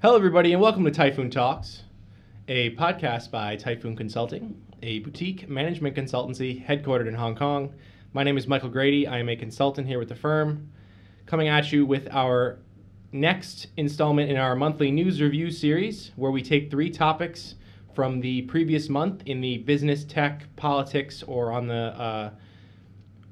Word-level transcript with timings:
Hello, 0.00 0.14
everybody, 0.14 0.52
and 0.52 0.62
welcome 0.62 0.84
to 0.84 0.92
Typhoon 0.92 1.28
Talks, 1.28 1.82
a 2.46 2.70
podcast 2.76 3.32
by 3.32 3.56
Typhoon 3.56 3.96
Consulting, 3.96 4.62
a 4.80 5.00
boutique 5.00 5.48
management 5.48 5.96
consultancy 5.96 6.64
headquartered 6.64 7.08
in 7.08 7.14
Hong 7.14 7.34
Kong. 7.34 7.74
My 8.12 8.22
name 8.22 8.38
is 8.38 8.46
Michael 8.46 8.68
Grady. 8.68 9.08
I 9.08 9.18
am 9.18 9.28
a 9.28 9.34
consultant 9.34 9.88
here 9.88 9.98
with 9.98 10.08
the 10.08 10.14
firm, 10.14 10.70
coming 11.26 11.48
at 11.48 11.72
you 11.72 11.84
with 11.84 12.06
our 12.12 12.60
next 13.10 13.66
installment 13.76 14.30
in 14.30 14.36
our 14.36 14.54
monthly 14.54 14.92
news 14.92 15.20
review 15.20 15.50
series, 15.50 16.12
where 16.14 16.30
we 16.30 16.42
take 16.42 16.70
three 16.70 16.90
topics 16.90 17.56
from 17.92 18.20
the 18.20 18.42
previous 18.42 18.88
month 18.88 19.24
in 19.26 19.40
the 19.40 19.58
business, 19.58 20.04
tech, 20.04 20.46
politics, 20.54 21.24
or 21.24 21.50
on 21.50 21.66
the 21.66 21.74
uh, 21.74 22.30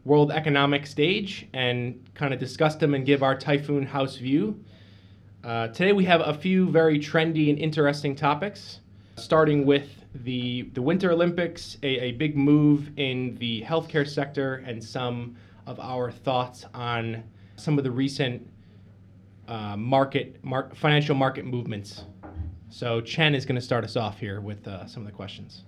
world 0.04 0.32
economic 0.32 0.84
stage 0.84 1.46
and 1.52 2.10
kind 2.16 2.34
of 2.34 2.40
discuss 2.40 2.74
them 2.74 2.92
and 2.92 3.06
give 3.06 3.22
our 3.22 3.38
Typhoon 3.38 3.86
House 3.86 4.16
view. 4.16 4.64
Uh, 5.46 5.68
today 5.68 5.92
we 5.92 6.04
have 6.04 6.20
a 6.22 6.34
few 6.34 6.68
very 6.68 6.98
trendy 6.98 7.50
and 7.50 7.58
interesting 7.60 8.16
topics, 8.16 8.80
starting 9.14 9.64
with 9.64 9.88
the, 10.24 10.62
the 10.74 10.82
Winter 10.82 11.12
Olympics, 11.12 11.78
a, 11.84 11.86
a 11.86 12.12
big 12.12 12.36
move 12.36 12.90
in 12.96 13.36
the 13.36 13.62
healthcare 13.62 14.04
sector, 14.08 14.56
and 14.66 14.82
some 14.82 15.36
of 15.68 15.78
our 15.78 16.10
thoughts 16.10 16.64
on 16.74 17.22
some 17.54 17.78
of 17.78 17.84
the 17.84 17.90
recent 17.92 18.44
uh, 19.46 19.76
market, 19.76 20.44
mar- 20.44 20.72
financial 20.74 21.14
market 21.14 21.44
movements. 21.44 22.06
So 22.68 23.00
Chen 23.00 23.32
is 23.32 23.46
going 23.46 23.54
to 23.54 23.64
start 23.64 23.84
us 23.84 23.94
off 23.94 24.18
here 24.18 24.40
with 24.40 24.66
uh, 24.66 24.88
some 24.88 25.04
of 25.04 25.06
the 25.06 25.14
questions. 25.14 25.62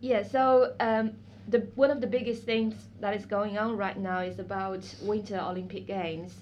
Yeah, 0.00 0.24
so 0.24 0.74
um, 0.80 1.12
the 1.46 1.68
one 1.76 1.92
of 1.92 2.00
the 2.00 2.08
biggest 2.08 2.42
things 2.42 2.74
that 2.98 3.14
is 3.14 3.26
going 3.26 3.58
on 3.58 3.76
right 3.76 3.96
now 3.96 4.18
is 4.22 4.40
about 4.40 4.84
Winter 5.02 5.38
Olympic 5.38 5.86
Games. 5.86 6.34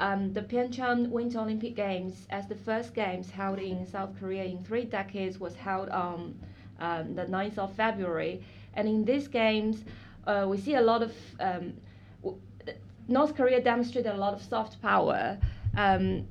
Um, 0.00 0.32
the 0.32 0.42
Pyeongchang 0.42 1.08
Winter 1.08 1.40
Olympic 1.40 1.74
Games, 1.74 2.26
as 2.30 2.46
the 2.46 2.54
first 2.54 2.94
games 2.94 3.30
held 3.30 3.58
in 3.58 3.84
South 3.86 4.10
Korea 4.20 4.44
in 4.44 4.62
three 4.64 4.84
decades, 4.84 5.40
was 5.40 5.56
held 5.56 5.88
on 5.88 6.38
um, 6.78 7.14
the 7.14 7.24
9th 7.24 7.58
of 7.58 7.74
February. 7.74 8.42
And 8.74 8.86
in 8.86 9.04
these 9.04 9.26
games, 9.26 9.84
uh, 10.26 10.46
we 10.48 10.58
see 10.58 10.74
a 10.74 10.80
lot 10.80 11.02
of 11.02 11.12
um, 11.40 11.74
North 13.08 13.34
Korea 13.34 13.60
demonstrated 13.60 14.12
a 14.12 14.16
lot 14.16 14.34
of 14.34 14.42
soft 14.42 14.80
power. 14.80 15.38
Um, 15.76 16.28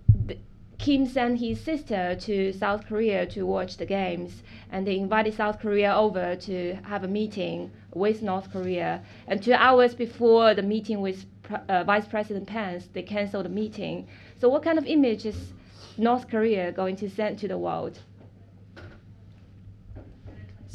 Kim 0.78 1.08
sent 1.08 1.40
his 1.40 1.60
sister 1.60 2.16
to 2.22 2.54
South 2.54 2.86
Korea 2.86 3.26
to 3.26 3.48
watch 3.48 3.78
the 3.78 3.86
games, 3.86 4.44
and 4.72 4.86
they 4.86 4.98
invited 4.98 5.34
South 5.34 5.60
Korea 5.60 5.96
over 5.96 6.36
to 6.36 6.76
have 6.84 7.04
a 7.04 7.08
meeting 7.08 7.72
with 7.96 8.22
North 8.22 8.52
Korea. 8.52 9.02
And 9.28 9.42
two 9.42 9.54
hours 9.54 9.96
before 9.96 10.54
the 10.54 10.62
meeting 10.62 11.02
with 11.02 11.26
uh, 11.50 11.84
Vice 11.84 12.08
President 12.08 12.48
Pence, 12.48 12.88
they 12.94 13.04
canceled 13.04 13.46
the 13.46 13.50
meeting. 13.50 14.08
So, 14.40 14.50
what 14.50 14.64
kind 14.64 14.78
of 14.78 14.86
image 14.86 15.26
is 15.26 15.54
North 15.98 16.30
Korea 16.30 16.72
going 16.72 16.96
to 16.98 17.10
send 17.10 17.40
to 17.40 17.48
the 17.48 17.58
world? 17.58 18.00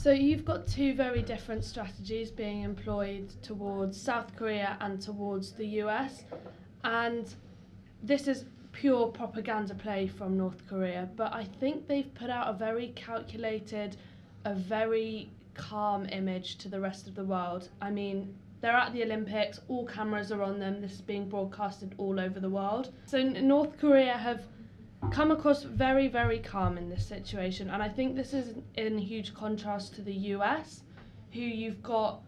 So 0.02 0.10
you've 0.10 0.44
got 0.44 0.66
two 0.66 0.94
very 0.94 1.22
different 1.22 1.64
strategies 1.64 2.32
being 2.32 2.62
employed 2.62 3.40
towards 3.40 4.00
South 4.00 4.34
Korea 4.34 4.76
and 4.80 5.00
towards 5.00 5.52
the 5.52 5.66
US, 5.82 6.24
and 6.82 7.32
this 8.02 8.26
is 8.26 8.46
pure 8.72 9.06
propaganda 9.06 9.76
play 9.76 10.08
from 10.08 10.36
North 10.36 10.66
Korea. 10.68 11.08
But 11.14 11.32
I 11.32 11.44
think 11.44 11.86
they've 11.86 12.12
put 12.14 12.30
out 12.30 12.48
a 12.48 12.52
very 12.52 12.88
calculated, 12.96 13.96
a 14.44 14.54
very 14.54 15.30
calm 15.54 16.06
image 16.06 16.56
to 16.56 16.68
the 16.68 16.80
rest 16.80 17.06
of 17.06 17.14
the 17.14 17.24
world. 17.24 17.68
I 17.80 17.90
mean, 17.90 18.34
they're 18.62 18.76
at 18.76 18.92
the 18.92 19.02
Olympics, 19.02 19.60
all 19.68 19.84
cameras 19.84 20.30
are 20.32 20.42
on 20.42 20.58
them, 20.60 20.80
this 20.80 20.92
is 20.92 21.00
being 21.00 21.28
broadcasted 21.28 21.94
all 21.98 22.18
over 22.18 22.38
the 22.40 22.48
world. 22.48 22.92
So 23.06 23.20
North 23.20 23.76
Korea 23.76 24.16
have 24.16 24.46
come 25.10 25.32
across 25.32 25.64
very, 25.64 26.06
very 26.06 26.38
calm 26.38 26.78
in 26.78 26.88
this 26.88 27.04
situation. 27.04 27.68
And 27.70 27.82
I 27.82 27.88
think 27.88 28.14
this 28.14 28.32
is 28.32 28.54
in 28.76 28.98
huge 28.98 29.34
contrast 29.34 29.96
to 29.96 30.02
the 30.02 30.14
US, 30.36 30.82
who 31.32 31.40
you've 31.40 31.82
got 31.82 32.22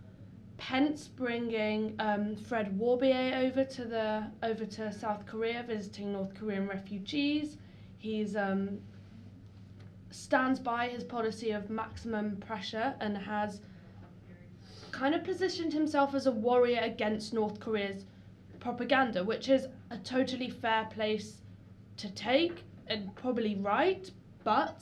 Pence 0.56 1.06
bringing 1.08 1.94
um, 2.00 2.34
Fred 2.34 2.76
Warmbier 2.78 3.46
over 3.46 3.64
to 3.64 3.84
the 3.84 4.24
over 4.42 4.64
to 4.64 4.92
South 4.92 5.26
Korea, 5.26 5.64
visiting 5.66 6.12
North 6.12 6.34
Korean 6.34 6.66
refugees. 6.66 7.58
He's 7.98 8.34
um, 8.34 8.80
stands 10.10 10.58
by 10.58 10.88
his 10.88 11.04
policy 11.04 11.52
of 11.52 11.70
maximum 11.70 12.36
pressure 12.36 12.94
and 13.00 13.16
has 13.16 13.60
kind 14.94 15.14
of 15.14 15.24
positioned 15.24 15.72
himself 15.72 16.14
as 16.14 16.26
a 16.26 16.30
warrior 16.30 16.80
against 16.80 17.34
North 17.34 17.58
Korea's 17.58 18.04
propaganda, 18.60 19.24
which 19.24 19.48
is 19.48 19.66
a 19.90 19.98
totally 19.98 20.48
fair 20.48 20.88
place 20.94 21.40
to 21.96 22.08
take 22.14 22.62
and 22.86 23.14
probably 23.16 23.56
right, 23.56 24.10
but 24.44 24.80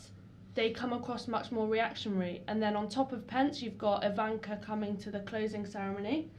they 0.54 0.70
come 0.70 0.92
across 0.92 1.28
much 1.28 1.50
more 1.50 1.66
reactionary. 1.66 2.42
And 2.46 2.62
then 2.62 2.76
on 2.76 2.88
top 2.88 3.12
of 3.12 3.26
Pence, 3.26 3.62
you've 3.62 3.78
got 3.78 4.04
Ivanka 4.04 4.60
coming 4.64 4.98
to 4.98 5.10
the 5.10 5.20
closing 5.20 5.64
ceremony, 5.64 6.30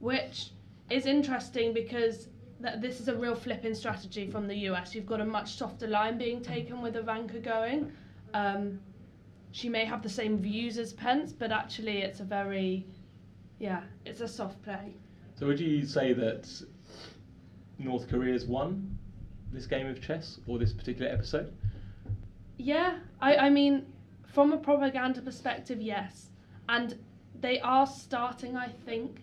which 0.00 0.50
is 0.90 1.06
interesting 1.06 1.72
because 1.72 2.28
th- 2.62 2.80
this 2.80 3.00
is 3.00 3.06
a 3.06 3.14
real 3.14 3.36
flipping 3.36 3.74
strategy 3.74 4.28
from 4.28 4.48
the 4.48 4.56
US. 4.70 4.94
You've 4.94 5.06
got 5.06 5.20
a 5.20 5.24
much 5.24 5.54
softer 5.54 5.86
line 5.86 6.18
being 6.18 6.42
taken 6.42 6.82
with 6.82 6.96
Ivanka 6.96 7.38
going. 7.38 7.92
Um, 8.34 8.80
she 9.52 9.68
may 9.68 9.84
have 9.84 10.02
the 10.02 10.08
same 10.08 10.38
views 10.38 10.78
as 10.78 10.92
Pence, 10.92 11.32
but 11.32 11.52
actually 11.52 11.98
it's 11.98 12.20
a 12.20 12.24
very, 12.24 12.86
yeah, 13.60 13.82
it's 14.04 14.20
a 14.20 14.26
soft 14.26 14.60
play. 14.62 14.94
So 15.38 15.46
would 15.46 15.60
you 15.60 15.86
say 15.86 16.12
that 16.14 16.50
North 17.78 18.08
Korea's 18.08 18.46
won 18.46 18.98
this 19.52 19.66
game 19.66 19.86
of 19.86 20.02
chess 20.02 20.40
or 20.46 20.58
this 20.58 20.72
particular 20.72 21.10
episode? 21.10 21.52
Yeah, 22.56 22.98
I, 23.20 23.36
I 23.36 23.50
mean, 23.50 23.86
from 24.26 24.52
a 24.52 24.56
propaganda 24.56 25.22
perspective, 25.22 25.80
yes. 25.80 26.30
And 26.68 26.98
they 27.40 27.60
are 27.60 27.86
starting, 27.86 28.56
I 28.56 28.68
think, 28.68 29.22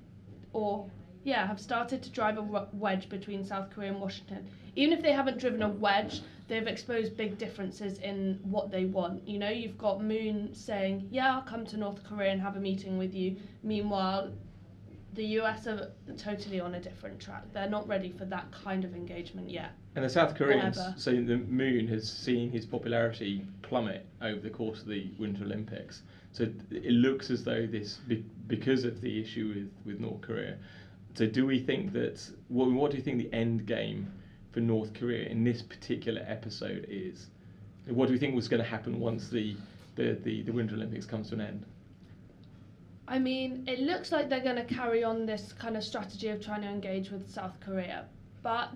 or 0.54 0.90
yeah, 1.24 1.46
have 1.46 1.59
started 1.59 2.02
to 2.04 2.09
drive 2.09 2.38
a 2.38 2.68
wedge 2.74 3.09
between 3.09 3.44
South 3.44 3.69
Korea 3.69 3.92
and 3.92 4.00
Washington. 4.00 4.48
Even 4.75 4.98
if 4.98 5.04
they 5.04 5.12
haven't 5.12 5.40
driven 5.40 5.62
a 5.62 5.69
wedge, 5.69 6.22
they've 6.47 6.68
exposed 6.68 7.18
big 7.18 7.38
differences 7.38 8.00
in 8.00 8.40
what 8.44 8.72
they 8.72 8.85
want. 8.85 9.28
You 9.28 9.40
know, 9.40 9.50
you've 9.50 9.78
got 9.78 10.03
Moon 10.03 10.53
saying, 10.53 11.08
"Yeah, 11.12 11.35
I'll 11.35 11.41
come 11.41 11.66
to 11.68 11.78
North 11.78 12.03
Korea 12.03 12.31
and 12.31 12.41
have 12.41 12.56
a 12.56 12.59
meeting 12.59 12.97
with 12.97 13.13
you." 13.13 13.38
Meanwhile, 13.63 14.31
the 15.13 15.25
US 15.40 15.68
are 15.68 15.91
totally 16.16 16.59
on 16.59 16.75
a 16.75 16.80
different 16.80 17.19
track. 17.19 17.44
They're 17.52 17.69
not 17.69 17.88
ready 17.88 18.12
for 18.12 18.25
that 18.25 18.52
kind 18.52 18.86
of 18.86 18.94
engagement 18.96 19.50
yet. 19.50 19.72
And 19.96 20.06
the 20.06 20.09
South 20.09 20.36
Koreans, 20.36 20.78
Whatever. 20.78 20.96
so 20.97 21.12
the 21.12 21.38
Moon 21.38 21.88
has 21.88 22.07
seen 22.07 22.52
his 22.52 22.66
popularity 22.66 23.44
plummet 23.63 24.06
over 24.22 24.40
the 24.40 24.52
course 24.52 24.81
of 24.81 24.88
the 24.88 25.09
Winter 25.18 25.44
Olympics. 25.44 26.03
So 26.34 26.44
it 26.69 26.91
looks 26.91 27.31
as 27.31 27.44
though 27.44 27.66
this, 27.66 27.97
because 28.47 28.84
of 28.84 29.02
the 29.02 29.19
issue 29.19 29.47
with, 29.56 29.94
with 29.94 30.00
North 30.00 30.22
Korea. 30.22 30.57
So 31.16 31.25
do 31.25 31.47
we 31.47 31.59
think 31.59 31.94
that, 31.94 32.24
what, 32.47 32.72
what 32.72 32.91
do 32.91 32.97
you 32.97 33.03
think 33.03 33.18
the 33.18 33.34
end 33.34 33.66
game 33.66 34.12
for 34.57 34.62
North 34.62 34.91
Korea 34.95 35.29
in 35.29 35.44
this 35.44 35.62
particular 35.62 36.25
episode 36.28 36.88
is? 36.90 37.28
What 37.85 38.07
do 38.07 38.13
we 38.13 38.18
think 38.18 38.34
was 38.34 38.47
going 38.47 38.63
to 38.63 38.68
happen 38.68 39.00
once 39.00 39.29
the, 39.29 39.56
the, 39.95 40.18
the, 40.23 40.41
the 40.41 40.51
Winter 40.51 40.73
Olympics 40.73 41.06
comes 41.06 41.29
to 41.29 41.35
an 41.35 41.41
end? 41.41 41.66
I 43.07 43.19
mean, 43.19 43.66
it 43.68 43.78
looks 43.78 44.12
like 44.12 44.29
they're 44.29 44.40
going 44.40 44.56
to 44.56 44.66
carry 44.66 45.03
on 45.03 45.28
this 45.28 45.53
kind 45.53 45.78
of 45.78 45.84
strategy 45.84 46.29
of 46.29 46.44
trying 46.44 46.62
to 46.63 46.68
engage 46.68 47.12
with 47.12 47.29
South 47.29 47.59
Korea, 47.59 48.06
but 48.41 48.73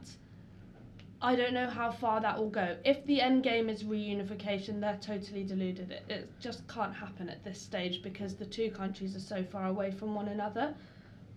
I 1.19 1.35
don't 1.35 1.55
know 1.55 1.67
how 1.67 1.89
far 1.89 2.21
that 2.21 2.37
will 2.37 2.51
go. 2.51 2.77
If 2.85 3.03
the 3.07 3.19
end 3.19 3.41
game 3.41 3.67
is 3.67 3.81
reunification, 3.81 4.79
they're 4.79 4.99
totally 5.01 5.43
deluded. 5.43 5.89
It, 5.89 6.03
it 6.09 6.29
just 6.39 6.67
can't 6.67 6.93
happen 6.93 7.27
at 7.27 7.43
this 7.43 7.59
stage 7.59 8.03
because 8.03 8.35
the 8.35 8.45
two 8.45 8.69
countries 8.69 9.15
are 9.15 9.19
so 9.19 9.43
far 9.43 9.65
away 9.65 9.89
from 9.89 10.13
one 10.13 10.27
another. 10.27 10.75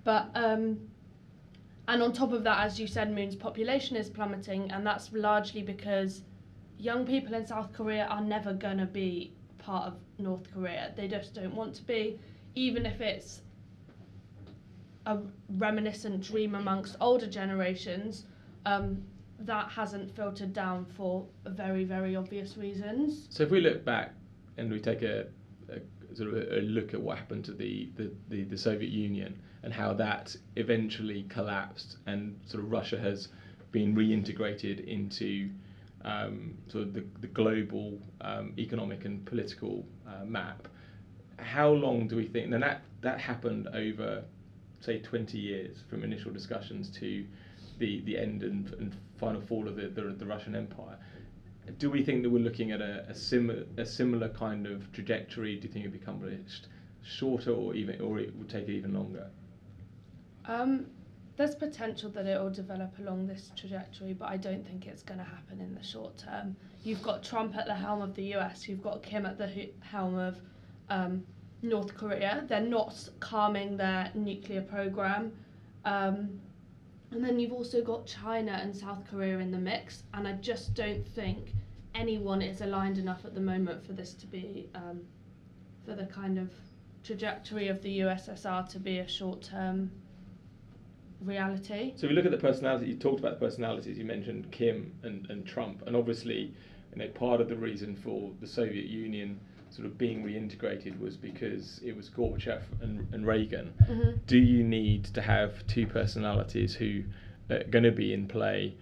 But 0.05 0.29
um, 0.35 0.81
and 1.89 2.03
on 2.03 2.13
top 2.13 2.33
of 2.33 2.45
that, 2.45 2.65
as 2.65 2.79
you 2.81 2.87
said, 2.87 3.13
Moon's 3.13 3.37
population 3.37 3.97
is 3.97 4.09
plummeting, 4.09 4.71
and 4.71 4.87
that's 4.87 5.13
largely 5.13 5.63
because 5.63 6.23
young 6.79 7.07
people 7.07 7.35
in 7.35 7.47
South 7.47 7.73
Korea 7.73 8.07
are 8.07 8.21
never 8.21 8.53
going 8.53 8.79
to 8.79 8.87
be 8.87 9.33
part 9.59 9.87
of 9.87 9.95
North 10.19 10.53
Korea. 10.53 10.93
They 10.97 11.09
just 11.09 11.35
don't 11.35 11.55
want 11.55 11.75
to 11.77 11.83
be 11.83 12.19
even 12.55 12.87
if 12.87 13.01
it's 13.01 13.43
a 15.07 15.19
reminiscent 15.57 16.23
dream 16.23 16.55
amongst 16.55 16.97
older 17.01 17.27
generations, 17.27 18.25
um, 18.67 19.03
that 19.41 19.69
hasn't 19.71 20.15
filtered 20.15 20.53
down 20.53 20.87
for 20.87 21.27
very, 21.47 21.85
very 21.85 22.17
obvious 22.17 22.57
reasons. 22.57 23.27
So 23.31 23.43
if 23.43 23.51
we 23.51 23.61
look 23.61 23.85
back 23.85 24.15
and 24.57 24.71
we 24.71 24.81
take 24.81 25.03
a, 25.03 25.27
a 25.69 26.17
sort 26.17 26.31
of 26.31 26.35
a, 26.37 26.61
a 26.61 26.63
look 26.63 26.95
at 26.95 27.01
what 27.01 27.19
happened 27.19 27.45
to 27.47 27.53
the, 27.53 27.91
the, 27.97 28.13
the, 28.29 28.45
the 28.45 28.57
Soviet 28.57 28.91
Union 28.91 29.39
and 29.65 29.73
how 29.73 29.95
that 29.95 30.37
eventually 30.57 31.25
collapsed 31.29 31.97
and 32.07 32.39
sort 32.45 32.63
of 32.63 32.71
Russia 32.71 32.99
has 32.99 33.29
been 33.73 33.95
reintegrated 33.97 34.87
into 34.87 35.51
um, 36.05 36.57
sort 36.69 36.85
of 36.85 36.93
the, 36.93 37.05
the 37.21 37.27
global 37.29 37.99
um, 38.21 38.53
economic 38.59 39.07
and 39.07 39.25
political 39.25 39.85
uh, 40.07 40.25
map, 40.25 40.69
how 41.39 41.71
long 41.71 42.07
do 42.07 42.15
we 42.15 42.27
think, 42.27 42.53
and 42.53 42.63
that, 42.63 42.83
that 43.01 43.19
happened 43.19 43.67
over, 43.69 44.23
say, 44.81 44.99
20 44.99 45.39
years 45.39 45.79
from 45.89 46.05
initial 46.05 46.31
discussions 46.31 46.91
to 46.91 47.25
the, 47.79 48.03
the 48.03 48.19
end 48.19 48.43
and, 48.43 48.73
and 48.75 48.95
final 49.19 49.41
fall 49.41 49.67
of 49.67 49.77
the, 49.77 49.89
the, 49.89 50.03
the 50.03 50.27
Russian 50.27 50.55
Empire. 50.55 50.97
do 51.79 51.91
we 51.91 52.05
think 52.05 52.23
that 52.23 52.31
we're 52.31 52.45
looking 52.45 52.71
at 52.71 52.83
a, 52.83 53.07
a 53.09 53.15
similar 53.15 53.65
a 53.79 53.87
similar 53.87 54.29
kind 54.29 54.67
of 54.67 54.93
trajectory? 54.93 55.57
Do 55.57 55.67
you 55.67 55.73
think 55.73 55.91
be 55.91 55.99
accomplished 55.99 56.69
shorter, 57.03 57.51
or 57.51 57.75
even, 57.75 58.01
or 58.01 58.19
it 58.19 58.35
would 58.37 58.49
take 58.49 58.69
even 58.69 58.95
longer? 58.95 59.29
Um, 60.47 60.87
there's 61.37 61.55
potential 61.55 62.11
that 62.11 62.27
it 62.27 62.41
will 62.41 62.51
develop 62.51 62.97
along 62.99 63.27
this 63.27 63.51
trajectory, 63.57 64.13
but 64.13 64.29
I 64.29 64.37
don't 64.37 64.65
think 64.65 64.87
it's 64.87 65.03
going 65.03 65.19
to 65.19 65.25
happen 65.25 65.61
in 65.61 65.75
the 65.75 65.83
short 65.83 66.17
term. 66.17 66.55
You've 66.85 67.03
got 67.03 67.25
Trump 67.25 67.57
at 67.57 67.67
the 67.67 67.75
helm 67.75 68.03
of 68.03 68.15
the 68.15 68.35
US, 68.35 68.69
you've 68.69 68.83
got 68.83 69.03
Kim 69.03 69.27
at 69.27 69.37
the 69.37 69.71
helm 69.81 70.17
of 70.17 70.39
um, 70.91 71.25
North 71.63 71.95
Korea. 71.97 72.45
They're 72.47 72.61
not 72.61 73.09
calming 73.19 73.77
their 73.77 74.13
nuclear 74.15 74.63
program. 74.63 75.33
Um, 75.85 76.41
and 77.11 77.25
then 77.25 77.41
you've 77.41 77.53
also 77.53 77.83
got 77.83 78.07
China 78.07 78.53
and 78.63 78.75
South 78.75 79.05
Korea 79.09 79.39
in 79.39 79.51
the 79.51 79.59
mix, 79.59 80.05
and 80.15 80.27
I 80.27 80.33
just 80.35 80.75
don't 80.75 81.07
think 81.07 81.53
anyone 81.95 82.43
is 82.43 82.61
aligned 82.61 82.99
enough 82.99 83.25
at 83.25 83.35
the 83.35 83.41
moment 83.41 83.85
for 83.85 83.93
this 83.93 84.15
to 84.15 84.27
be, 84.27 84.69
um, 84.75 85.01
for 85.85 85.95
the 85.95 86.07
kind 86.07 86.39
of 86.39 86.51
trajectory 87.03 87.69
of 87.69 87.83
the 87.83 88.01
USSR 88.01 88.69
to 88.71 88.79
be 88.79 88.99
a 88.99 89.09
short 89.09 89.43
term 89.43 89.91
reality. 91.25 91.93
So 91.97 92.07
if 92.07 92.11
you 92.11 92.17
look 92.17 92.27
at 92.27 92.31
the 92.31 92.39
personality, 92.39 92.87
you 92.87 92.97
talked 92.97 93.21
about 93.21 93.39
the 93.39 93.47
personalities, 93.47 93.99
you 93.99 94.05
mentioned 94.05 94.51
Kim 94.51 94.93
and, 95.03 95.27
and 95.31 95.47
Trump, 95.47 95.83
and 95.87 95.97
obviously, 95.97 96.55
you 96.93 96.99
know, 96.99 97.09
part 97.09 97.41
of 97.41 97.49
the 97.49 97.57
reason 97.57 97.97
for 97.97 98.31
the 98.41 98.47
Soviet 98.47 98.87
Union 98.87 99.41
sort 99.71 99.87
of 99.87 99.99
being 99.99 100.23
reintegrated 100.23 100.99
was 101.01 101.17
because 101.17 101.81
it 101.85 101.97
was 101.97 102.09
Gorbachev 102.09 102.63
and, 102.81 103.13
and 103.13 103.27
Reagan. 103.27 103.75
Mm-hmm. 103.83 104.19
Do 104.27 104.39
you 104.39 104.63
need 104.63 105.05
to 105.07 105.21
have 105.21 105.67
two 105.67 105.87
personalities 105.87 106.75
who 106.75 107.03
are 107.51 107.65
going 107.65 107.83
to 107.83 107.91
be 107.91 108.13
in 108.13 108.29
play, 108.29 108.77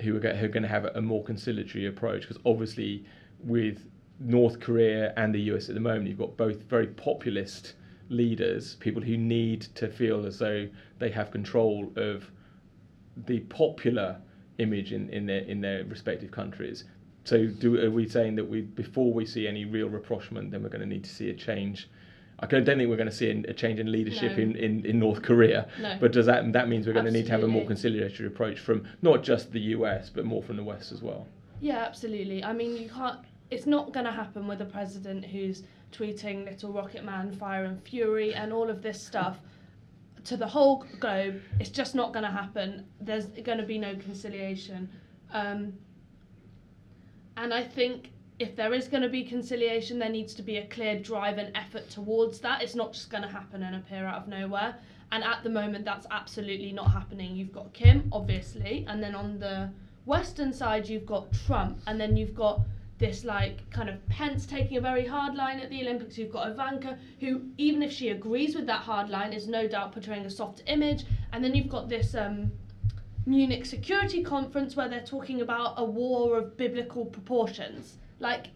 who 0.00 0.16
are, 0.16 0.20
go- 0.20 0.34
who 0.34 0.46
are 0.46 0.48
going 0.48 0.62
to 0.62 0.68
have 0.70 0.86
a 0.86 1.02
more 1.02 1.22
conciliatory 1.22 1.86
approach? 1.86 2.22
Because 2.22 2.38
obviously, 2.46 3.04
with 3.44 3.86
North 4.18 4.58
Korea 4.58 5.12
and 5.18 5.34
the 5.34 5.40
US 5.52 5.68
at 5.68 5.74
the 5.74 5.80
moment, 5.80 6.08
you've 6.08 6.18
got 6.18 6.36
both 6.38 6.62
very 6.62 6.86
populist 6.86 7.74
leaders, 8.12 8.76
people 8.76 9.02
who 9.02 9.16
need 9.16 9.62
to 9.74 9.88
feel 9.88 10.26
as 10.26 10.38
though 10.38 10.68
they 10.98 11.10
have 11.10 11.30
control 11.30 11.92
of 11.96 12.30
the 13.26 13.40
popular 13.40 14.16
image 14.58 14.92
in, 14.92 15.08
in 15.10 15.26
their 15.26 15.40
in 15.40 15.60
their 15.60 15.84
respective 15.84 16.30
countries. 16.30 16.84
So, 17.24 17.46
do 17.46 17.82
are 17.84 17.90
we 17.90 18.08
saying 18.08 18.36
that 18.36 18.44
we 18.44 18.62
before 18.62 19.12
we 19.12 19.26
see 19.26 19.46
any 19.46 19.64
real 19.64 19.88
rapprochement, 19.88 20.50
then 20.50 20.62
we're 20.62 20.68
going 20.68 20.80
to 20.80 20.86
need 20.86 21.04
to 21.04 21.10
see 21.10 21.30
a 21.30 21.34
change? 21.34 21.88
I 22.40 22.46
don't 22.46 22.64
think 22.64 22.88
we're 22.90 22.96
going 22.96 23.08
to 23.08 23.14
see 23.14 23.30
a 23.30 23.52
change 23.52 23.78
in 23.78 23.92
leadership 23.92 24.36
No. 24.36 24.42
in, 24.42 24.56
in, 24.56 24.84
in 24.84 24.98
North 24.98 25.22
Korea. 25.22 25.68
No. 25.80 25.96
But 26.00 26.10
does 26.10 26.26
that 26.26 26.52
that 26.52 26.68
means 26.68 26.86
we're 26.86 26.92
going 26.92 27.04
to 27.04 27.12
need 27.12 27.26
to 27.26 27.32
have 27.32 27.44
a 27.44 27.48
more 27.48 27.64
conciliatory 27.64 28.26
approach 28.26 28.58
from 28.58 28.84
not 29.00 29.22
just 29.22 29.52
the 29.52 29.60
US 29.76 30.10
but 30.10 30.24
more 30.24 30.42
from 30.42 30.56
the 30.56 30.64
West 30.64 30.90
as 30.90 31.02
well? 31.02 31.26
Yeah, 31.60 31.78
absolutely. 31.78 32.42
I 32.42 32.52
mean, 32.52 32.76
you 32.76 32.88
can't. 32.88 33.20
It's 33.52 33.66
not 33.66 33.92
going 33.92 34.06
to 34.06 34.12
happen 34.12 34.48
with 34.48 34.60
a 34.60 34.64
president 34.64 35.24
who's 35.24 35.62
tweeting 35.92 36.44
"Little 36.44 36.72
Rocket 36.72 37.04
Man, 37.04 37.32
Fire 37.32 37.64
and 37.64 37.82
Fury" 37.82 38.34
and 38.34 38.52
all 38.52 38.68
of 38.68 38.82
this 38.82 39.00
stuff 39.00 39.38
to 40.24 40.36
the 40.36 40.46
whole 40.46 40.84
globe. 41.00 41.40
It's 41.60 41.70
just 41.70 41.94
not 41.94 42.12
going 42.12 42.24
to 42.24 42.30
happen. 42.30 42.86
There's 43.00 43.26
going 43.26 43.58
to 43.58 43.64
be 43.64 43.78
no 43.78 43.94
conciliation, 43.96 44.88
um, 45.32 45.72
and 47.36 47.52
I 47.54 47.62
think 47.62 48.10
if 48.38 48.56
there 48.56 48.74
is 48.74 48.88
going 48.88 49.02
to 49.02 49.08
be 49.08 49.22
conciliation, 49.24 49.98
there 49.98 50.08
needs 50.08 50.34
to 50.34 50.42
be 50.42 50.56
a 50.56 50.66
clear 50.66 50.98
drive 50.98 51.38
and 51.38 51.56
effort 51.56 51.88
towards 51.88 52.40
that. 52.40 52.62
It's 52.62 52.74
not 52.74 52.92
just 52.92 53.08
going 53.10 53.22
to 53.22 53.28
happen 53.28 53.62
and 53.62 53.76
appear 53.76 54.04
out 54.04 54.22
of 54.22 54.28
nowhere. 54.28 54.74
And 55.12 55.22
at 55.22 55.44
the 55.44 55.50
moment, 55.50 55.84
that's 55.84 56.06
absolutely 56.10 56.72
not 56.72 56.90
happening. 56.90 57.36
You've 57.36 57.52
got 57.52 57.72
Kim, 57.72 58.08
obviously, 58.10 58.84
and 58.88 59.02
then 59.02 59.14
on 59.14 59.38
the 59.38 59.70
western 60.06 60.52
side, 60.52 60.88
you've 60.88 61.06
got 61.06 61.32
Trump, 61.46 61.78
and 61.86 62.00
then 62.00 62.16
you've 62.16 62.34
got 62.34 62.62
this 63.02 63.24
like 63.24 63.68
kind 63.70 63.90
of 63.90 64.08
Pence 64.08 64.46
taking 64.46 64.76
a 64.76 64.80
very 64.80 65.04
hard 65.04 65.34
line 65.34 65.58
at 65.58 65.68
the 65.70 65.80
Olympics. 65.82 66.16
You've 66.16 66.30
got 66.30 66.48
Ivanka, 66.48 66.96
who 67.18 67.42
even 67.58 67.82
if 67.82 67.90
she 67.90 68.10
agrees 68.10 68.54
with 68.54 68.66
that 68.66 68.80
hard 68.80 69.10
line, 69.10 69.32
is 69.32 69.48
no 69.48 69.66
doubt 69.66 69.90
portraying 69.92 70.24
a 70.24 70.30
soft 70.30 70.62
image. 70.68 71.04
And 71.32 71.42
then 71.42 71.52
you've 71.52 71.68
got 71.68 71.88
this 71.88 72.14
um, 72.14 72.52
Munich 73.26 73.66
Security 73.66 74.22
Conference 74.22 74.76
where 74.76 74.88
they're 74.88 75.00
talking 75.00 75.40
about 75.40 75.74
a 75.78 75.84
war 75.84 76.38
of 76.38 76.56
biblical 76.56 77.04
proportions. 77.04 77.96
Like, 78.20 78.46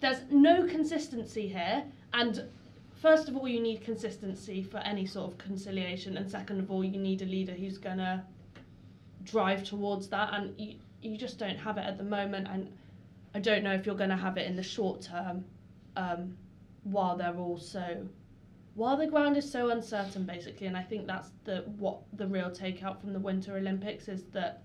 there's 0.00 0.22
no 0.30 0.66
consistency 0.66 1.46
here, 1.46 1.84
and 2.12 2.42
first 3.00 3.28
of 3.28 3.36
all, 3.36 3.46
you 3.46 3.60
need 3.60 3.82
consistency 3.82 4.64
for 4.64 4.78
any 4.78 5.06
sort 5.06 5.30
of 5.30 5.38
conciliation, 5.38 6.16
and 6.16 6.28
second 6.28 6.58
of 6.58 6.72
all, 6.72 6.82
you 6.82 6.98
need 6.98 7.22
a 7.22 7.24
leader 7.24 7.52
who's 7.52 7.78
gonna 7.78 8.24
drive 9.22 9.62
towards 9.62 10.08
that, 10.08 10.30
and 10.34 10.58
you, 10.58 10.74
you 11.02 11.16
just 11.16 11.38
don't 11.38 11.56
have 11.56 11.78
it 11.78 11.86
at 11.86 11.98
the 11.98 12.04
moment, 12.04 12.48
and 12.50 12.68
I 13.34 13.40
don't 13.40 13.62
know 13.64 13.72
if 13.72 13.86
you're 13.86 13.94
gonna 13.94 14.16
have 14.16 14.36
it 14.36 14.46
in 14.46 14.56
the 14.56 14.62
short 14.62 15.02
term, 15.02 15.44
um, 15.96 16.36
while 16.84 17.16
they're 17.16 17.36
all 17.36 17.58
so, 17.58 18.06
while 18.74 18.96
the 18.96 19.06
ground 19.06 19.36
is 19.36 19.50
so 19.50 19.70
uncertain, 19.70 20.24
basically, 20.24 20.66
and 20.66 20.76
I 20.76 20.82
think 20.82 21.06
that's 21.06 21.30
the 21.44 21.64
what 21.78 22.00
the 22.12 22.26
real 22.26 22.50
takeout 22.50 23.00
from 23.00 23.12
the 23.12 23.20
Winter 23.20 23.56
Olympics 23.56 24.08
is 24.08 24.24
that. 24.32 24.62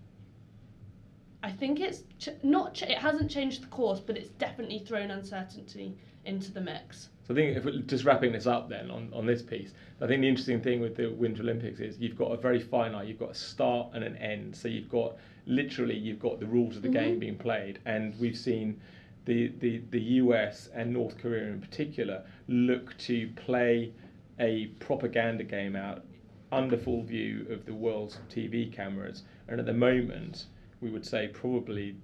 I 1.47 1.51
think 1.53 1.79
it's 1.79 2.03
ch- 2.19 2.27
not. 2.43 2.73
Ch- 2.73 2.81
it 2.83 2.97
hasn't 2.97 3.31
changed 3.31 3.63
the 3.63 3.67
course, 3.67 4.01
but 4.01 4.17
it's 4.17 4.27
definitely 4.31 4.79
thrown 4.79 5.11
uncertainty 5.11 5.95
into 6.25 6.51
the 6.51 6.59
mix. 6.59 7.07
So 7.25 7.33
I 7.33 7.37
think 7.37 7.55
if 7.55 7.63
we're 7.63 7.79
just 7.83 8.03
wrapping 8.03 8.33
this 8.33 8.45
up 8.47 8.67
then 8.67 8.91
on, 8.91 9.09
on 9.13 9.25
this 9.25 9.41
piece, 9.41 9.71
I 10.01 10.07
think 10.07 10.21
the 10.21 10.27
interesting 10.27 10.59
thing 10.61 10.81
with 10.81 10.97
the 10.97 11.07
Winter 11.07 11.43
Olympics 11.43 11.79
is 11.79 11.97
you've 11.99 12.17
got 12.17 12.33
a 12.33 12.37
very 12.37 12.59
finite, 12.59 13.07
you've 13.07 13.17
got 13.19 13.31
a 13.31 13.35
start 13.35 13.91
and 13.93 14.03
an 14.03 14.17
end. 14.17 14.57
So 14.57 14.67
you've 14.67 14.89
got 14.89 15.15
literally 15.45 15.95
you've 15.95 16.19
got 16.19 16.41
the 16.41 16.45
rules 16.45 16.75
of 16.75 16.81
the 16.81 16.89
game 16.89 17.15
Mhm. 17.15 17.19
being 17.21 17.37
played, 17.37 17.79
and 17.85 18.13
we've 18.19 18.37
seen 18.37 18.81
the, 19.23 19.47
the 19.59 19.81
the 19.91 20.01
US 20.23 20.67
and 20.73 20.91
North 20.91 21.17
Korea 21.17 21.45
in 21.47 21.61
particular 21.61 22.25
look 22.49 22.97
to 22.97 23.29
play 23.37 23.93
a 24.39 24.65
propaganda 24.81 25.45
game 25.45 25.77
out 25.77 26.03
under 26.51 26.77
full 26.77 27.03
view 27.03 27.45
of 27.49 27.65
the 27.65 27.73
world's 27.73 28.19
TV 28.29 28.69
cameras, 28.69 29.23
and 29.47 29.61
at 29.61 29.65
the 29.65 29.73
moment 29.73 30.47
we 30.81 30.89
would 30.89 31.05
say 31.05 31.27
probably 31.27 31.95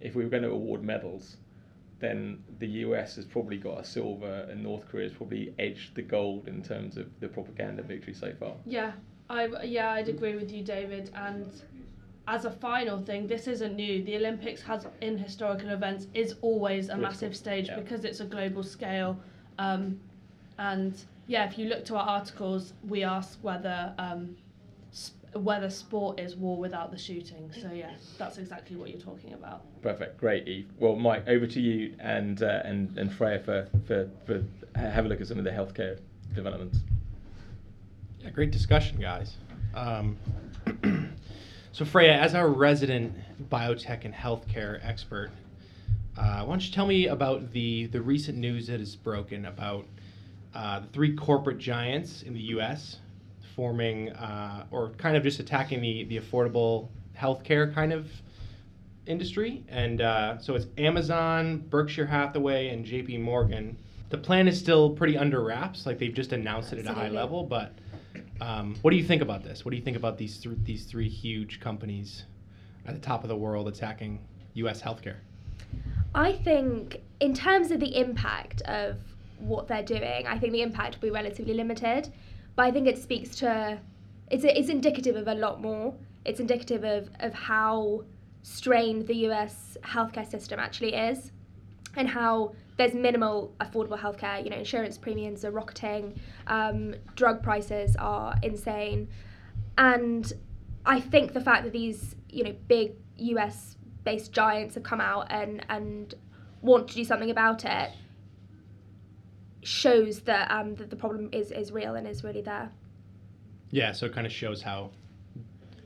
if 0.00 0.14
we 0.14 0.24
were 0.24 0.30
going 0.30 0.42
to 0.42 0.50
award 0.50 0.82
medals 0.82 1.36
then 2.02 2.42
the 2.58 2.66
US 2.66 3.14
has 3.14 3.24
probably 3.24 3.56
got 3.56 3.78
a 3.78 3.84
silver 3.84 4.46
and 4.50 4.62
North 4.62 4.86
Korea 4.88 5.08
has 5.08 5.16
probably 5.16 5.54
edged 5.58 5.94
the 5.94 6.02
gold 6.02 6.48
in 6.48 6.60
terms 6.60 6.96
of 6.96 7.06
the 7.20 7.28
propaganda 7.28 7.82
victory 7.82 8.12
so 8.12 8.34
far. 8.38 8.54
Yeah, 8.66 8.92
I 9.30 9.46
yeah 9.62 9.92
I'd 9.92 10.08
agree 10.08 10.34
with 10.34 10.50
you, 10.50 10.64
David. 10.64 11.10
And 11.14 11.46
as 12.26 12.44
a 12.44 12.50
final 12.50 12.98
thing, 13.00 13.28
this 13.28 13.46
isn't 13.46 13.76
new. 13.76 14.02
The 14.02 14.16
Olympics 14.16 14.62
has 14.62 14.86
in 15.00 15.16
historical 15.16 15.70
events 15.70 16.08
is 16.12 16.34
always 16.42 16.86
a 16.86 16.94
Political, 16.94 17.08
massive 17.08 17.36
stage 17.36 17.68
yeah. 17.68 17.78
because 17.78 18.04
it's 18.04 18.18
a 18.18 18.24
global 18.24 18.64
scale. 18.64 19.16
Um, 19.58 20.00
and 20.58 20.92
yeah, 21.28 21.48
if 21.48 21.56
you 21.56 21.68
look 21.68 21.84
to 21.84 21.96
our 21.96 22.08
articles, 22.08 22.72
we 22.88 23.04
ask 23.04 23.38
whether 23.42 23.94
um, 23.98 24.36
sp- 24.90 25.21
whether 25.34 25.70
sport 25.70 26.20
is 26.20 26.36
war 26.36 26.56
without 26.56 26.90
the 26.90 26.98
shooting. 26.98 27.50
So 27.60 27.70
yeah, 27.72 27.92
that's 28.18 28.38
exactly 28.38 28.76
what 28.76 28.90
you're 28.90 29.00
talking 29.00 29.32
about. 29.32 29.62
Perfect, 29.82 30.18
great, 30.18 30.46
Eve. 30.46 30.68
Well, 30.78 30.96
Mike, 30.96 31.24
over 31.26 31.46
to 31.46 31.60
you 31.60 31.94
and 31.98 32.42
uh, 32.42 32.62
and 32.64 32.96
and 32.98 33.12
Freya 33.12 33.40
for, 33.40 33.68
for 33.86 34.10
for 34.26 34.44
have 34.76 35.04
a 35.04 35.08
look 35.08 35.20
at 35.20 35.26
some 35.26 35.38
of 35.38 35.44
the 35.44 35.50
healthcare 35.50 35.98
developments. 36.34 36.78
Yeah, 38.20 38.30
great 38.30 38.50
discussion, 38.50 39.00
guys. 39.00 39.34
Um, 39.74 40.16
so, 41.72 41.84
Freya, 41.84 42.12
as 42.12 42.34
our 42.34 42.48
resident 42.48 43.14
biotech 43.50 44.04
and 44.04 44.14
healthcare 44.14 44.78
expert, 44.86 45.30
uh, 46.16 46.44
why 46.44 46.52
don't 46.52 46.64
you 46.64 46.72
tell 46.72 46.86
me 46.86 47.06
about 47.06 47.52
the, 47.52 47.86
the 47.86 48.00
recent 48.00 48.38
news 48.38 48.66
that 48.66 48.80
has 48.80 48.94
broken 48.94 49.46
about 49.46 49.86
uh, 50.54 50.80
the 50.80 50.86
three 50.88 51.16
corporate 51.16 51.58
giants 51.58 52.22
in 52.22 52.34
the 52.34 52.40
U.S. 52.40 52.98
forming 53.54 54.10
uh, 54.10 54.66
or 54.70 54.90
kind 54.90 55.16
of 55.16 55.22
just 55.22 55.40
attacking 55.40 55.80
the, 55.80 56.04
the 56.04 56.18
affordable 56.18 56.88
healthcare 57.16 57.72
kind 57.72 57.92
of 57.92 58.08
industry. 59.06 59.64
And 59.68 60.00
uh, 60.00 60.38
so 60.38 60.54
it's 60.54 60.66
Amazon, 60.78 61.64
Berkshire 61.68 62.06
Hathaway, 62.06 62.68
and 62.68 62.84
J.P. 62.84 63.18
Morgan. 63.18 63.76
The 64.10 64.18
plan 64.18 64.46
is 64.46 64.58
still 64.58 64.90
pretty 64.90 65.16
under 65.16 65.42
wraps, 65.42 65.86
like 65.86 65.98
they've 65.98 66.12
just 66.12 66.32
announced 66.32 66.72
it 66.72 66.78
at 66.78 66.86
a 66.86 66.92
high 66.92 67.08
level. 67.08 67.44
But 67.44 67.72
um, 68.40 68.76
what 68.82 68.90
do 68.90 68.96
you 68.96 69.04
think 69.04 69.22
about 69.22 69.42
this? 69.42 69.64
What 69.64 69.70
do 69.70 69.76
you 69.76 69.82
think 69.82 69.96
about 69.96 70.18
these 70.18 70.38
th- 70.38 70.58
these 70.64 70.84
three 70.84 71.08
huge 71.08 71.60
companies 71.60 72.24
at 72.86 72.94
the 72.94 73.00
top 73.00 73.22
of 73.22 73.28
the 73.28 73.36
world 73.36 73.68
attacking 73.68 74.20
U.S. 74.54 74.82
healthcare? 74.82 75.16
I 76.14 76.32
think, 76.32 77.00
in 77.20 77.32
terms 77.32 77.70
of 77.70 77.80
the 77.80 77.96
impact 77.96 78.60
of 78.62 78.96
what 79.38 79.66
they're 79.66 79.82
doing, 79.82 80.26
I 80.26 80.38
think 80.38 80.52
the 80.52 80.62
impact 80.62 80.96
will 80.96 81.08
be 81.08 81.10
relatively 81.10 81.54
limited. 81.54 82.12
But 82.56 82.66
I 82.66 82.70
think 82.70 82.86
it 82.86 82.98
speaks 82.98 83.36
to, 83.36 83.78
it's, 84.30 84.44
it's 84.44 84.68
indicative 84.68 85.16
of 85.16 85.28
a 85.28 85.34
lot 85.34 85.60
more. 85.60 85.94
It's 86.24 86.40
indicative 86.40 86.84
of, 86.84 87.10
of 87.20 87.32
how 87.34 88.04
strained 88.42 89.06
the 89.06 89.14
US 89.28 89.76
healthcare 89.82 90.28
system 90.28 90.58
actually 90.58 90.94
is 90.94 91.32
and 91.96 92.08
how 92.08 92.54
there's 92.76 92.94
minimal 92.94 93.54
affordable 93.60 93.98
healthcare. 93.98 94.42
You 94.42 94.50
know, 94.50 94.56
insurance 94.56 94.98
premiums 94.98 95.44
are 95.44 95.50
rocketing, 95.50 96.18
um, 96.46 96.94
drug 97.16 97.42
prices 97.42 97.96
are 97.96 98.34
insane. 98.42 99.08
And 99.78 100.32
I 100.84 101.00
think 101.00 101.32
the 101.32 101.40
fact 101.40 101.64
that 101.64 101.72
these, 101.72 102.16
you 102.28 102.44
know, 102.44 102.54
big 102.68 102.92
US 103.16 103.76
based 104.04 104.32
giants 104.32 104.74
have 104.74 104.82
come 104.82 105.00
out 105.00 105.26
and 105.30 105.64
and 105.68 106.14
want 106.60 106.88
to 106.88 106.94
do 106.94 107.04
something 107.04 107.30
about 107.30 107.64
it 107.64 107.90
shows 109.62 110.20
that 110.20 110.50
um 110.50 110.74
that 110.76 110.90
the 110.90 110.96
problem 110.96 111.28
is 111.32 111.50
is 111.50 111.72
real 111.72 111.94
and 111.94 112.06
is 112.06 112.24
really 112.24 112.42
there. 112.42 112.70
Yeah, 113.70 113.92
so 113.92 114.06
it 114.06 114.12
kind 114.12 114.26
of 114.26 114.32
shows 114.32 114.60
how 114.62 114.90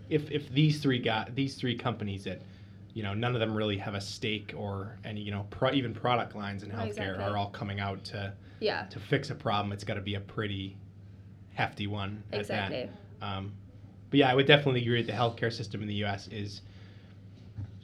if 0.08 0.30
if 0.30 0.48
these 0.50 0.80
three 0.80 0.98
got 0.98 1.34
these 1.34 1.54
three 1.56 1.76
companies 1.76 2.24
that 2.24 2.42
you 2.94 3.02
know 3.02 3.14
none 3.14 3.34
of 3.34 3.40
them 3.40 3.54
really 3.54 3.76
have 3.76 3.94
a 3.94 4.00
stake 4.00 4.54
or 4.56 4.96
any 5.04 5.20
you 5.20 5.30
know 5.30 5.46
pro, 5.50 5.70
even 5.72 5.92
product 5.94 6.34
lines 6.34 6.62
in 6.62 6.70
healthcare 6.70 6.86
Exactly. 6.88 7.24
are 7.24 7.36
all 7.36 7.50
coming 7.50 7.80
out 7.80 8.02
to 8.04 8.32
Yeah. 8.60 8.86
to 8.90 8.98
fix 8.98 9.30
a 9.30 9.34
problem. 9.34 9.72
It's 9.72 9.84
got 9.84 9.94
to 9.94 10.00
be 10.00 10.14
a 10.14 10.20
pretty 10.20 10.76
hefty 11.54 11.86
one 11.86 12.22
Exactly. 12.32 12.88
Um, 13.22 13.52
but 14.10 14.18
yeah, 14.18 14.30
I 14.30 14.34
would 14.34 14.46
definitely 14.46 14.82
agree 14.82 15.02
that 15.02 15.10
the 15.10 15.18
healthcare 15.18 15.52
system 15.52 15.82
in 15.82 15.88
the 15.88 15.94
U.S. 15.94 16.28
is, 16.28 16.62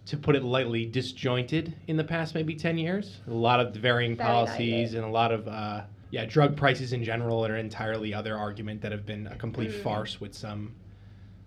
to 0.07 0.17
put 0.17 0.35
it 0.35 0.43
lightly, 0.43 0.85
disjointed 0.87 1.75
in 1.87 1.97
the 1.97 2.05
past 2.05 2.35
maybe 2.35 2.55
ten 2.55 2.77
years. 2.79 3.21
A 3.29 3.31
lot 3.31 3.61
of 3.61 3.75
varying 3.75 4.17
Very 4.17 4.29
policies 4.29 4.95
and 4.95 5.05
a 5.05 5.09
lot 5.09 5.33
of 5.33 5.47
uh, 5.49 5.83
yeah, 6.11 6.25
drug 6.25 6.57
prices 6.57 6.93
in 6.93 7.05
general 7.05 7.47
are 7.47 7.55
an 7.55 7.61
entirely 7.61 8.13
other 8.13 8.37
argument 8.37 8.83
that 8.83 8.93
have 8.93 9.07
been 9.07 9.27
a 9.29 9.37
complete 9.37 9.71
Mm. 9.71 9.83
farce 9.83 10.21
with 10.21 10.35
some 10.35 10.75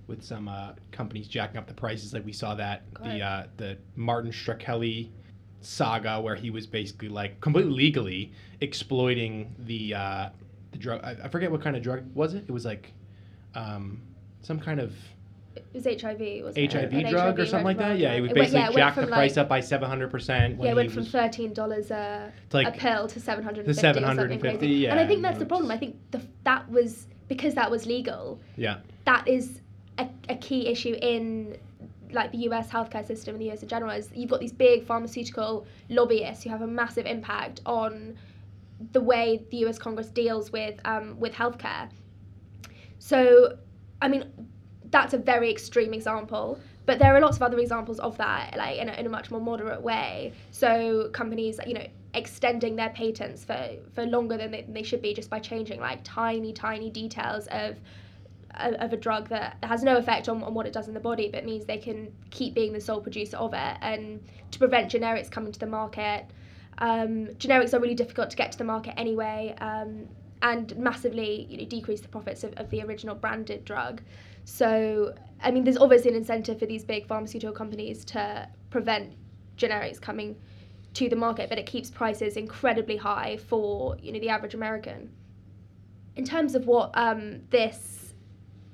with 0.08 0.24
some 0.24 0.48
uh, 0.48 0.74
companies 0.92 1.28
jacking 1.28 1.58
up 1.58 1.68
the 1.68 1.74
prices. 1.74 2.14
Like 2.14 2.26
we 2.26 2.34
saw 2.34 2.56
that 2.56 2.84
the 3.04 3.22
uh, 3.22 3.48
the 3.58 3.78
Martin 3.96 4.32
Shkreli 4.32 5.10
saga 5.62 6.22
where 6.22 6.36
he 6.36 6.50
was 6.52 6.68
basically 6.68 7.10
like 7.10 7.42
completely 7.42 7.74
legally 7.74 8.32
exploiting 8.62 9.54
the 9.60 9.94
uh, 9.94 10.30
the 10.72 10.78
drug. 10.78 11.02
I, 11.04 11.18
I 11.24 11.28
forget 11.28 11.52
what 11.52 11.62
kind 11.62 11.76
of 11.76 11.82
drug 11.84 12.04
was 12.14 12.34
it. 12.36 12.46
It 12.48 12.52
was 12.52 12.66
like 12.66 12.94
um, 13.56 14.02
some 14.42 14.60
kind 14.60 14.80
of 14.80 14.94
It 15.56 15.66
was 15.74 15.86
HIV, 15.86 16.22
it? 16.22 16.72
HIV 16.74 16.94
An 16.94 17.12
drug 17.12 17.40
or 17.40 17.46
something 17.46 17.66
like 17.66 17.78
that. 17.78 17.98
Yeah, 17.98 18.16
he 18.16 18.22
would 18.22 18.32
It 18.32 18.38
went- 18.38 18.52
basically 18.52 18.60
yeah, 18.62 18.70
it 18.70 18.76
jack 18.76 18.96
the 18.96 19.08
price 19.08 19.32
like- 19.36 19.44
up 19.44 19.50
by 19.50 19.60
seven 19.62 19.90
hundred 19.90 20.12
percent. 20.12 20.62
Yeah, 20.62 20.72
it 20.72 20.76
went 20.76 20.92
from 20.92 21.06
thirteen 21.06 21.54
dollars 21.54 21.92
a, 21.92 22.32
like 22.52 22.68
a 22.68 22.72
pill 22.72 23.08
to 23.08 23.20
seven 23.20 23.44
hundred 23.44 23.64
to 23.64 23.70
and 23.70 23.78
or 23.78 23.82
750, 23.82 24.58
crazy. 24.58 24.74
yeah, 24.74 24.92
and 24.92 25.00
I 25.00 25.08
think 25.08 25.22
that's 25.22 25.40
the 25.40 25.46
problem. 25.46 25.72
I 25.72 25.78
think 25.78 25.98
the, 26.12 26.22
that 26.44 26.70
was 26.70 27.08
because 27.28 27.54
that 27.56 27.72
was 27.72 27.86
legal. 27.86 28.40
yeah, 28.58 28.78
That 29.06 29.28
is 29.28 29.62
a, 29.98 30.08
a 30.30 30.36
key 30.36 30.68
issue 30.68 30.96
in 31.02 31.58
like 32.12 32.32
the 32.32 32.38
US 32.50 32.70
healthcare 32.70 33.06
system 33.06 33.36
and 33.36 33.42
the 33.42 33.52
US 33.52 33.64
in 33.64 33.68
general 33.70 33.92
is 33.92 34.10
you've 34.14 34.30
got 34.30 34.40
these 34.40 34.54
big 34.54 34.86
pharmaceutical 34.86 35.66
lobbyists 35.90 36.44
who 36.44 36.50
have 36.50 36.62
a 36.62 36.68
massive 36.68 37.06
impact 37.06 37.62
on 37.66 38.16
the 38.92 39.02
way 39.02 39.44
the 39.52 39.58
US 39.66 39.78
Congress 39.80 40.10
deals 40.10 40.52
with 40.52 40.80
um, 40.86 41.20
with 41.20 41.34
healthcare. 41.34 41.90
So, 43.00 43.58
I 44.02 44.08
mean, 44.08 44.32
that's 44.92 45.14
a 45.14 45.18
very 45.18 45.52
extreme 45.52 45.94
example, 45.94 46.60
but 46.86 47.00
there 47.00 47.16
are 47.16 47.20
lots 47.20 47.38
of 47.38 47.44
other 47.44 47.58
examples 47.60 48.00
of 48.00 48.18
that, 48.18 48.56
like 48.58 48.78
in 48.78 48.90
a, 48.90 48.94
in 48.94 49.06
a 49.06 49.10
much 49.10 49.32
more 49.32 49.42
moderate 49.42 49.82
way. 49.82 50.34
So, 50.52 51.10
companies, 51.14 51.60
you 51.66 51.74
know, 51.74 51.88
extending 52.14 52.76
their 52.76 52.90
patents 52.92 53.44
for, 53.44 53.70
for 53.94 54.06
longer 54.06 54.38
than 54.38 54.52
they, 54.52 54.62
than 54.62 54.74
they 54.74 54.84
should 54.84 55.02
be 55.02 55.14
just 55.14 55.30
by 55.30 55.40
changing 55.40 55.80
like 55.80 56.00
tiny, 56.04 56.54
tiny 56.54 56.90
details 56.90 57.48
of 57.48 57.78
of 58.58 58.94
a 58.94 58.98
drug 58.98 59.28
that 59.30 59.58
has 59.64 59.84
no 59.84 59.98
effect 59.98 60.30
on, 60.30 60.42
on 60.42 60.54
what 60.54 60.66
it 60.66 60.74
does 60.74 60.88
in 60.88 60.94
the 60.94 61.00
body, 61.00 61.30
but 61.30 61.44
means 61.46 61.66
they 61.66 61.78
can 61.78 62.12
keep 62.30 62.54
being 62.54 62.72
the 62.72 62.80
sole 62.80 63.02
producer 63.02 63.38
of 63.38 63.54
it, 63.54 63.78
and 63.82 64.24
to 64.52 64.60
prevent 64.60 64.92
generics 64.92 65.30
coming 65.30 65.52
to 65.52 65.60
the 65.60 65.68
market. 65.68 66.26
Um, 66.78 67.28
generics 67.38 67.74
are 67.74 67.80
really 67.80 67.96
difficult 67.96 68.30
to 68.30 68.38
get 68.38 68.52
to 68.54 68.58
the 68.58 68.64
market 68.64 68.94
anyway, 68.98 69.56
um, 69.60 70.08
and 70.42 70.76
massively 70.78 71.48
you 71.50 71.58
know, 71.58 71.66
decrease 71.66 72.02
the 72.02 72.08
profits 72.08 72.44
of, 72.44 72.54
of 72.54 72.70
the 72.70 72.82
original 72.82 73.16
branded 73.16 73.66
drug. 73.66 74.02
So, 74.46 75.14
I 75.42 75.52
mean, 75.52 75.64
there's 75.64 75.78
obviously 75.78 76.12
an 76.12 76.16
incentive 76.16 76.60
for 76.60 76.66
these 76.66 76.86
big 76.86 77.08
pharmaceutical 77.08 77.54
companies 77.54 78.06
to 78.06 78.48
prevent 78.70 79.14
generics 79.58 80.00
coming 80.00 80.38
to 80.94 81.10
the 81.10 81.16
market, 81.16 81.50
but 81.50 81.58
it 81.58 81.66
keeps 81.66 81.90
prices 81.90 82.38
incredibly 82.38 82.96
high 82.96 83.38
for 83.38 83.98
you 84.02 84.12
know 84.14 84.20
the 84.20 84.30
average 84.30 84.54
American. 84.54 85.12
In 86.16 86.24
terms 86.24 86.56
of 86.56 86.68
what 86.68 86.92
um, 86.94 87.42
this 87.50 88.14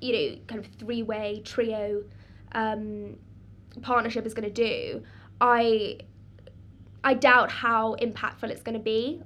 you 0.00 0.12
know 0.12 0.38
kind 0.46 0.64
of 0.64 0.70
three-way 0.78 1.42
trio 1.44 2.04
um, 2.52 3.16
partnership 3.80 4.24
is 4.26 4.34
going 4.34 4.52
to 4.52 4.54
do, 4.54 5.02
I 5.40 5.98
I 7.02 7.14
doubt 7.14 7.50
how 7.50 7.96
impactful 7.96 8.50
it's 8.50 8.62
going 8.62 8.78
to 8.78 8.84
be. 8.84 9.22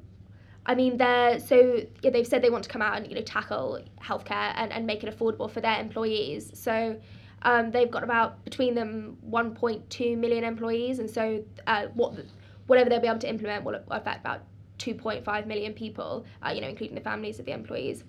I 0.67 0.75
mean, 0.75 0.97
they're 0.97 1.39
so 1.39 1.81
yeah, 2.03 2.11
they've 2.11 2.27
said 2.27 2.43
they 2.43 2.51
want 2.51 2.65
to 2.65 2.71
come 2.71 2.83
out 2.83 2.97
and 2.97 3.07
you 3.07 3.15
know 3.15 3.23
tackle 3.23 3.81
healthcare 4.03 4.53
and, 4.57 4.73
and 4.73 4.85
make 4.85 5.05
it 5.05 5.17
affordable 5.17 5.49
for 5.51 5.61
their 5.61 5.81
employees. 5.81 6.51
So 6.55 7.01
um, 7.43 7.71
they've 7.71 7.91
got 7.91 8.03
about 8.03 8.45
between 8.45 8.75
them 8.75 9.17
1.2 9.31 10.19
million 10.19 10.43
employees, 10.43 10.99
and 10.99 11.09
so 11.09 11.45
uh, 11.69 11.87
what 11.95 12.15
whatever 12.67 12.91
they'll 12.91 13.01
be 13.01 13.07
able 13.07 13.21
to 13.21 13.29
implement 13.29 13.65
will 13.65 13.81
affect 13.91 14.21
about 14.21 14.43
2.5 14.79 15.47
million 15.47 15.73
people, 15.73 16.27
uh, 16.45 16.51
you 16.51 16.61
know, 16.61 16.69
including 16.69 16.97
the 16.97 17.01
families 17.01 17.39
of 17.39 17.47
the 17.47 17.53
employees. 17.53 18.05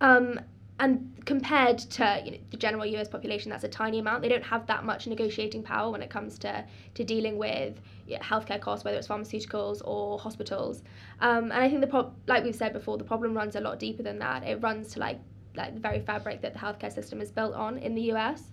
Um, 0.00 0.40
and 0.80 1.12
compared 1.24 1.78
to 1.78 2.22
you 2.24 2.30
know, 2.32 2.38
the 2.50 2.56
general 2.56 2.86
US 2.86 3.08
population, 3.08 3.50
that's 3.50 3.64
a 3.64 3.68
tiny 3.68 3.98
amount. 3.98 4.22
They 4.22 4.28
don't 4.28 4.44
have 4.44 4.66
that 4.66 4.84
much 4.84 5.06
negotiating 5.06 5.62
power 5.62 5.90
when 5.90 6.02
it 6.02 6.10
comes 6.10 6.38
to, 6.40 6.64
to 6.94 7.04
dealing 7.04 7.36
with 7.38 7.80
you 8.06 8.14
know, 8.16 8.22
healthcare 8.22 8.60
costs, 8.60 8.84
whether 8.84 8.96
it's 8.98 9.08
pharmaceuticals 9.08 9.82
or 9.84 10.18
hospitals. 10.18 10.82
Um, 11.20 11.44
and 11.44 11.54
I 11.54 11.68
think 11.68 11.80
the 11.80 11.86
prob- 11.88 12.14
like 12.26 12.44
we've 12.44 12.54
said 12.54 12.72
before, 12.72 12.96
the 12.98 13.04
problem 13.04 13.34
runs 13.36 13.56
a 13.56 13.60
lot 13.60 13.78
deeper 13.78 14.02
than 14.02 14.18
that. 14.20 14.44
It 14.44 14.62
runs 14.62 14.92
to 14.94 15.00
like 15.00 15.20
like 15.56 15.74
the 15.74 15.80
very 15.80 16.00
fabric 16.00 16.40
that 16.42 16.52
the 16.52 16.58
healthcare 16.60 16.92
system 16.92 17.20
is 17.20 17.32
built 17.32 17.54
on 17.54 17.78
in 17.78 17.94
the 17.94 18.12
US. 18.12 18.52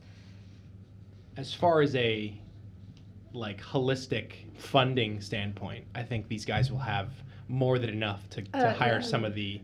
as 1.37 1.53
far 1.53 1.81
as 1.81 1.95
a 1.95 2.39
like 3.33 3.61
holistic 3.61 4.31
funding 4.57 5.19
standpoint, 5.21 5.85
I 5.93 6.03
think 6.03 6.27
these 6.27 6.45
guys 6.45 6.71
will 6.71 6.79
have 6.79 7.11
more 7.47 7.77
than 7.77 7.89
enough 7.89 8.29
to, 8.31 8.41
to 8.41 8.69
Uh, 8.69 8.73
hire 8.73 8.99
yeah. 8.99 9.01
some 9.01 9.25
of 9.25 9.35
the, 9.35 9.61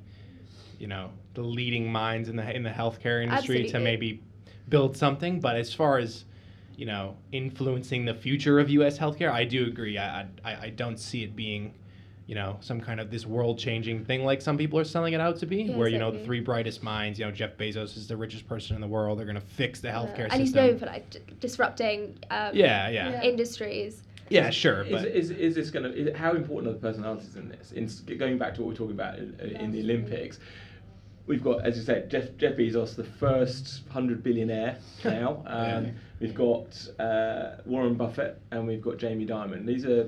you 0.78 0.88
know, 0.88 1.12
the 1.34 1.42
leading 1.42 1.92
minds 1.92 2.30
in 2.30 2.36
the 2.36 2.56
in 2.56 2.64
the 2.64 2.70
healthcare 2.70 3.24
industry 3.24 3.68
to 3.70 3.80
maybe 3.80 4.22
build 4.70 4.98
something. 4.98 5.40
But 5.40 5.56
as 5.56 5.74
far 5.74 5.98
as 5.98 6.26
you 6.78 6.86
know, 6.86 7.16
influencing 7.32 8.06
the 8.06 8.14
future 8.14 8.60
of 8.60 8.70
U.S. 8.72 8.98
healthcare, 8.98 9.32
I 9.32 9.44
do 9.44 9.68
agree. 9.68 9.98
I 9.98 10.22
I, 10.44 10.56
I 10.56 10.70
don't 10.76 10.98
see 10.98 11.24
it 11.24 11.36
being, 11.36 11.76
you 12.26 12.34
know, 12.34 12.58
some 12.62 12.82
kind 12.82 13.00
of 13.00 13.12
this 13.12 13.26
world-changing 13.26 14.06
thing 14.06 14.24
like 14.24 14.42
some 14.42 14.58
people 14.58 14.80
are 14.80 14.84
selling 14.84 15.14
it 15.14 15.22
out 15.22 15.38
to 15.40 15.46
be. 15.46 15.64
Yeah, 15.64 15.78
where 15.78 15.88
you 15.88 16.00
know 16.00 16.12
the 16.12 16.24
three 16.24 16.40
brightest 16.40 16.82
minds, 16.82 17.20
you 17.20 17.26
know, 17.26 17.32
Jeff 17.32 17.56
Bezos 17.58 17.98
is 17.98 18.08
the 18.08 18.18
richest 18.18 18.48
person 18.48 18.76
in 18.76 18.82
the 18.82 18.88
world. 18.88 19.20
They're 19.20 19.26
gonna 19.26 19.42
fix 19.42 19.80
the 19.80 19.90
healthcare 19.90 20.28
and 20.32 20.42
he's 20.42 20.56
known 20.56 20.80
for 20.80 20.88
like 20.88 21.10
d- 21.10 21.20
disrupting 21.40 22.18
um, 22.32 22.56
yeah, 22.56 22.90
yeah, 22.90 23.12
Yeah. 23.12 23.24
industries. 23.24 24.04
yeah, 24.30 24.50
sure. 24.50 24.84
Is, 24.84 24.92
But 24.92 25.06
is, 25.08 25.30
is 25.32 25.56
this 25.56 25.70
going 25.70 25.92
to? 25.94 26.14
How 26.14 26.34
important 26.34 26.72
are 26.72 26.74
the 26.74 26.80
personalities 26.80 27.36
in 27.36 27.50
this? 27.50 27.74
In, 27.74 28.18
going 28.18 28.38
back 28.38 28.56
to 28.56 28.62
what 28.62 28.68
we 28.68 28.74
we're 28.74 28.78
talking 28.78 28.96
about 28.96 29.20
in, 29.20 29.58
in 29.60 29.72
the 29.72 29.82
Olympics, 29.82 30.40
we've 31.32 31.44
got, 31.44 31.66
as 31.66 31.78
you 31.78 31.84
said, 31.84 32.12
Jeff, 32.12 32.26
Jeff 32.38 32.56
Bezos, 32.58 32.96
the 32.96 33.06
first 33.06 33.88
hundred 33.90 34.22
billionaire 34.22 34.78
now. 35.06 35.42
Um, 35.48 35.86
Yeah. 35.86 35.92
We've 36.20 36.36
got 36.36 36.70
uh, 37.00 37.62
Warren 37.66 37.96
Buffett 37.96 38.40
and 38.52 38.68
we've 38.68 38.82
got 38.82 38.98
Jamie 38.98 39.26
Dimon. 39.26 39.66
These 39.66 39.86
are 39.86 40.08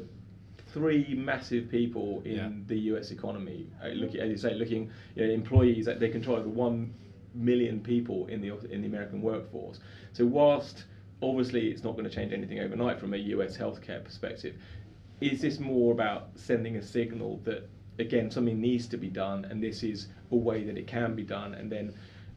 three 0.74 1.16
massive 1.16 1.70
people 1.70 2.22
in 2.26 2.36
Yeah. 2.36 2.50
the 2.68 2.78
U.S. 2.92 3.12
economy. 3.12 3.68
Uh, 3.82 3.88
as 3.88 4.30
you 4.30 4.38
say, 4.38 4.54
looking 4.54 4.92
you 5.16 5.26
know, 5.26 5.34
employees 5.34 5.86
that 5.86 6.00
they 6.02 6.10
control 6.10 6.38
over 6.38 6.50
one 6.50 6.94
million 7.34 7.80
people 7.80 8.28
in 8.28 8.42
the 8.42 8.50
in 8.70 8.82
the 8.82 8.88
American 8.88 9.22
workforce. 9.22 9.80
So 10.12 10.26
whilst 10.26 10.84
obviously 11.22 11.70
it's 11.72 11.84
not 11.84 11.94
going 11.94 12.04
to 12.10 12.16
change 12.18 12.32
anything 12.34 12.60
overnight 12.60 13.00
from 13.00 13.14
a 13.14 13.18
US 13.36 13.58
healthcare 13.58 14.04
perspective, 14.04 14.56
is 15.22 15.42
this 15.42 15.58
more 15.60 15.94
about 15.94 16.28
sending 16.36 16.76
a 16.76 16.84
signal 16.84 17.40
that 17.46 17.62
again 18.00 18.30
something 18.32 18.60
needs 18.60 18.88
to 18.88 18.98
be 18.98 19.08
done 19.08 19.46
and 19.46 19.62
this 19.62 19.84
is 19.84 20.08
a 20.32 20.36
way 20.36 20.64
that 20.64 20.78
it 20.78 20.88
can 20.88 21.16
be 21.16 21.24
done 21.24 21.54
and 21.54 21.72
then 21.72 21.94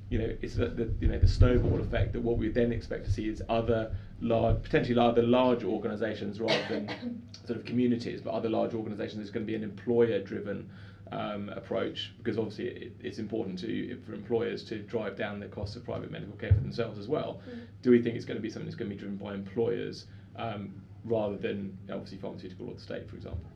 you 0.08 0.18
know 0.18 0.36
it's 0.40 0.54
the, 0.54 0.66
the 0.66 0.92
you 1.00 1.08
know 1.08 1.18
the 1.18 1.28
snowball 1.28 1.80
effect 1.80 2.12
that 2.12 2.20
what 2.20 2.36
we 2.38 2.48
then 2.48 2.72
expect 2.72 3.04
to 3.04 3.10
see 3.10 3.28
is 3.28 3.42
other 3.48 3.94
large 4.20 4.62
potentially 4.62 4.98
other 4.98 5.22
large 5.22 5.64
organizations 5.64 6.40
rather 6.40 6.66
than 6.68 7.22
sort 7.46 7.58
of 7.58 7.64
communities 7.64 8.20
but 8.20 8.32
other 8.32 8.48
large 8.48 8.74
organizations 8.74 9.16
there's 9.16 9.30
going 9.30 9.44
to 9.44 9.50
be 9.50 9.56
an 9.56 9.64
employer 9.64 10.20
driven 10.20 10.68
um, 11.12 11.48
approach 11.50 12.12
because 12.18 12.38
obviously 12.38 12.66
it, 12.66 12.92
it's 13.00 13.18
important 13.18 13.58
to 13.60 13.98
for 14.04 14.12
employers 14.12 14.64
to 14.64 14.78
drive 14.78 15.16
down 15.16 15.38
the 15.38 15.46
cost 15.46 15.76
of 15.76 15.84
private 15.84 16.10
medical 16.10 16.34
care 16.36 16.52
for 16.52 16.60
themselves 16.60 16.98
as 16.98 17.08
well. 17.08 17.40
Do 17.82 17.90
we 17.90 18.02
think 18.02 18.16
it's 18.16 18.24
going 18.24 18.38
to 18.38 18.42
be 18.42 18.50
something 18.50 18.66
that's 18.66 18.76
going 18.76 18.90
to 18.90 18.96
be 18.96 19.00
driven 19.00 19.16
by 19.16 19.34
employers 19.34 20.06
um, 20.36 20.74
rather 21.04 21.36
than 21.36 21.76
obviously 21.90 22.18
pharmaceutical 22.18 22.68
or 22.68 22.74
the 22.74 22.80
state, 22.80 23.08
for 23.08 23.16
example? 23.16 23.46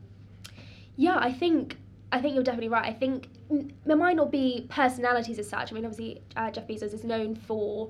Yeah, 0.95 1.17
I 1.17 1.33
think 1.33 1.77
I 2.11 2.19
think 2.19 2.35
you're 2.35 2.43
definitely 2.43 2.69
right. 2.69 2.85
I 2.85 2.93
think 2.93 3.27
there 3.85 3.95
might 3.95 4.15
not 4.15 4.31
be 4.31 4.67
personalities 4.69 5.39
as 5.39 5.47
such. 5.47 5.71
I 5.71 5.75
mean, 5.75 5.85
obviously 5.85 6.21
uh, 6.35 6.51
Jeff 6.51 6.67
Bezos 6.67 6.93
is 6.93 7.03
known 7.03 7.35
for 7.35 7.89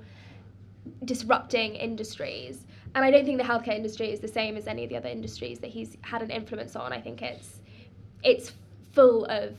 disrupting 1.05 1.75
industries, 1.75 2.65
and 2.93 3.03
I 3.03 3.11
don't 3.11 3.25
think 3.25 3.37
the 3.37 3.43
healthcare 3.43 3.75
industry 3.75 4.11
is 4.11 4.19
the 4.19 4.27
same 4.27 4.57
as 4.57 4.67
any 4.67 4.83
of 4.83 4.89
the 4.89 4.97
other 4.97 5.09
industries 5.09 5.59
that 5.59 5.69
he's 5.69 5.97
had 6.01 6.21
an 6.21 6.29
influence 6.29 6.75
on. 6.75 6.93
I 6.93 7.01
think 7.01 7.21
it's 7.21 7.61
it's 8.23 8.53
full 8.93 9.25
of 9.25 9.55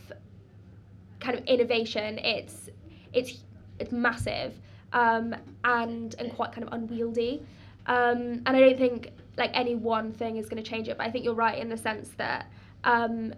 kind 1.20 1.38
of 1.38 1.44
innovation. 1.46 2.18
It's 2.18 2.68
it's 3.12 3.42
it's 3.78 3.92
massive 3.92 4.54
um, 4.92 5.34
and 5.64 6.14
and 6.18 6.32
quite 6.34 6.52
kind 6.52 6.66
of 6.66 6.72
unwieldy. 6.72 7.44
Um, 7.86 8.42
and 8.46 8.48
I 8.48 8.60
don't 8.60 8.78
think 8.78 9.10
like 9.36 9.50
any 9.54 9.74
one 9.74 10.12
thing 10.12 10.36
is 10.36 10.48
going 10.48 10.62
to 10.62 10.68
change 10.68 10.88
it. 10.88 10.98
But 10.98 11.06
I 11.06 11.10
think 11.10 11.24
you're 11.24 11.34
right 11.34 11.58
in 11.58 11.68
the 11.68 11.76
sense 11.76 12.10
that 12.18 12.46
um, 12.84 13.34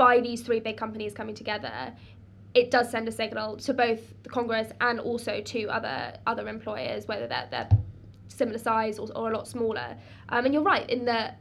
by 0.00 0.18
these 0.18 0.40
three 0.40 0.60
big 0.60 0.78
companies 0.78 1.12
coming 1.12 1.34
together, 1.34 1.92
it 2.54 2.70
does 2.70 2.90
send 2.90 3.06
a 3.06 3.12
signal 3.12 3.58
to 3.58 3.74
both 3.74 4.00
the 4.22 4.30
Congress 4.30 4.72
and 4.80 4.98
also 4.98 5.42
to 5.42 5.66
other 5.66 6.14
other 6.26 6.48
employers, 6.48 7.06
whether 7.06 7.26
they're, 7.26 7.48
they're 7.50 7.68
similar 8.28 8.56
size 8.56 8.98
or, 8.98 9.08
or 9.14 9.30
a 9.30 9.34
lot 9.36 9.46
smaller. 9.46 9.94
Um, 10.30 10.46
and 10.46 10.54
you're 10.54 10.62
right 10.62 10.88
in 10.88 11.04
that 11.04 11.38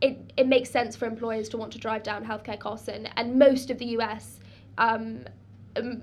it, 0.00 0.32
it 0.38 0.48
makes 0.48 0.70
sense 0.70 0.96
for 0.96 1.04
employers 1.04 1.50
to 1.50 1.58
want 1.58 1.70
to 1.74 1.78
drive 1.78 2.02
down 2.02 2.24
healthcare 2.24 2.58
costs, 2.58 2.88
and, 2.88 3.10
and 3.18 3.38
most 3.38 3.68
of 3.68 3.76
the 3.76 3.88
US, 3.98 4.40
um, 4.78 5.26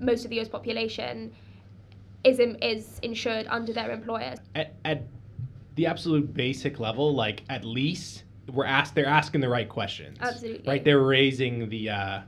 most 0.00 0.24
of 0.24 0.30
the 0.30 0.38
US 0.38 0.48
population 0.48 1.32
is 2.22 2.38
in, 2.38 2.54
is 2.62 3.00
insured 3.02 3.46
under 3.48 3.72
their 3.72 3.90
employer. 3.90 4.36
At, 4.54 4.74
at 4.84 5.02
the 5.74 5.86
absolute 5.86 6.32
basic 6.32 6.78
level, 6.78 7.12
like 7.12 7.42
at 7.48 7.64
least 7.64 8.22
we're 8.52 8.64
asked, 8.66 8.94
they're 8.94 9.06
asking 9.06 9.40
the 9.40 9.48
right 9.48 9.68
questions. 9.68 10.18
Absolutely. 10.20 10.68
Right, 10.68 10.84
they're 10.84 11.02
raising 11.02 11.68
the, 11.68 11.90
uh, 11.90 12.20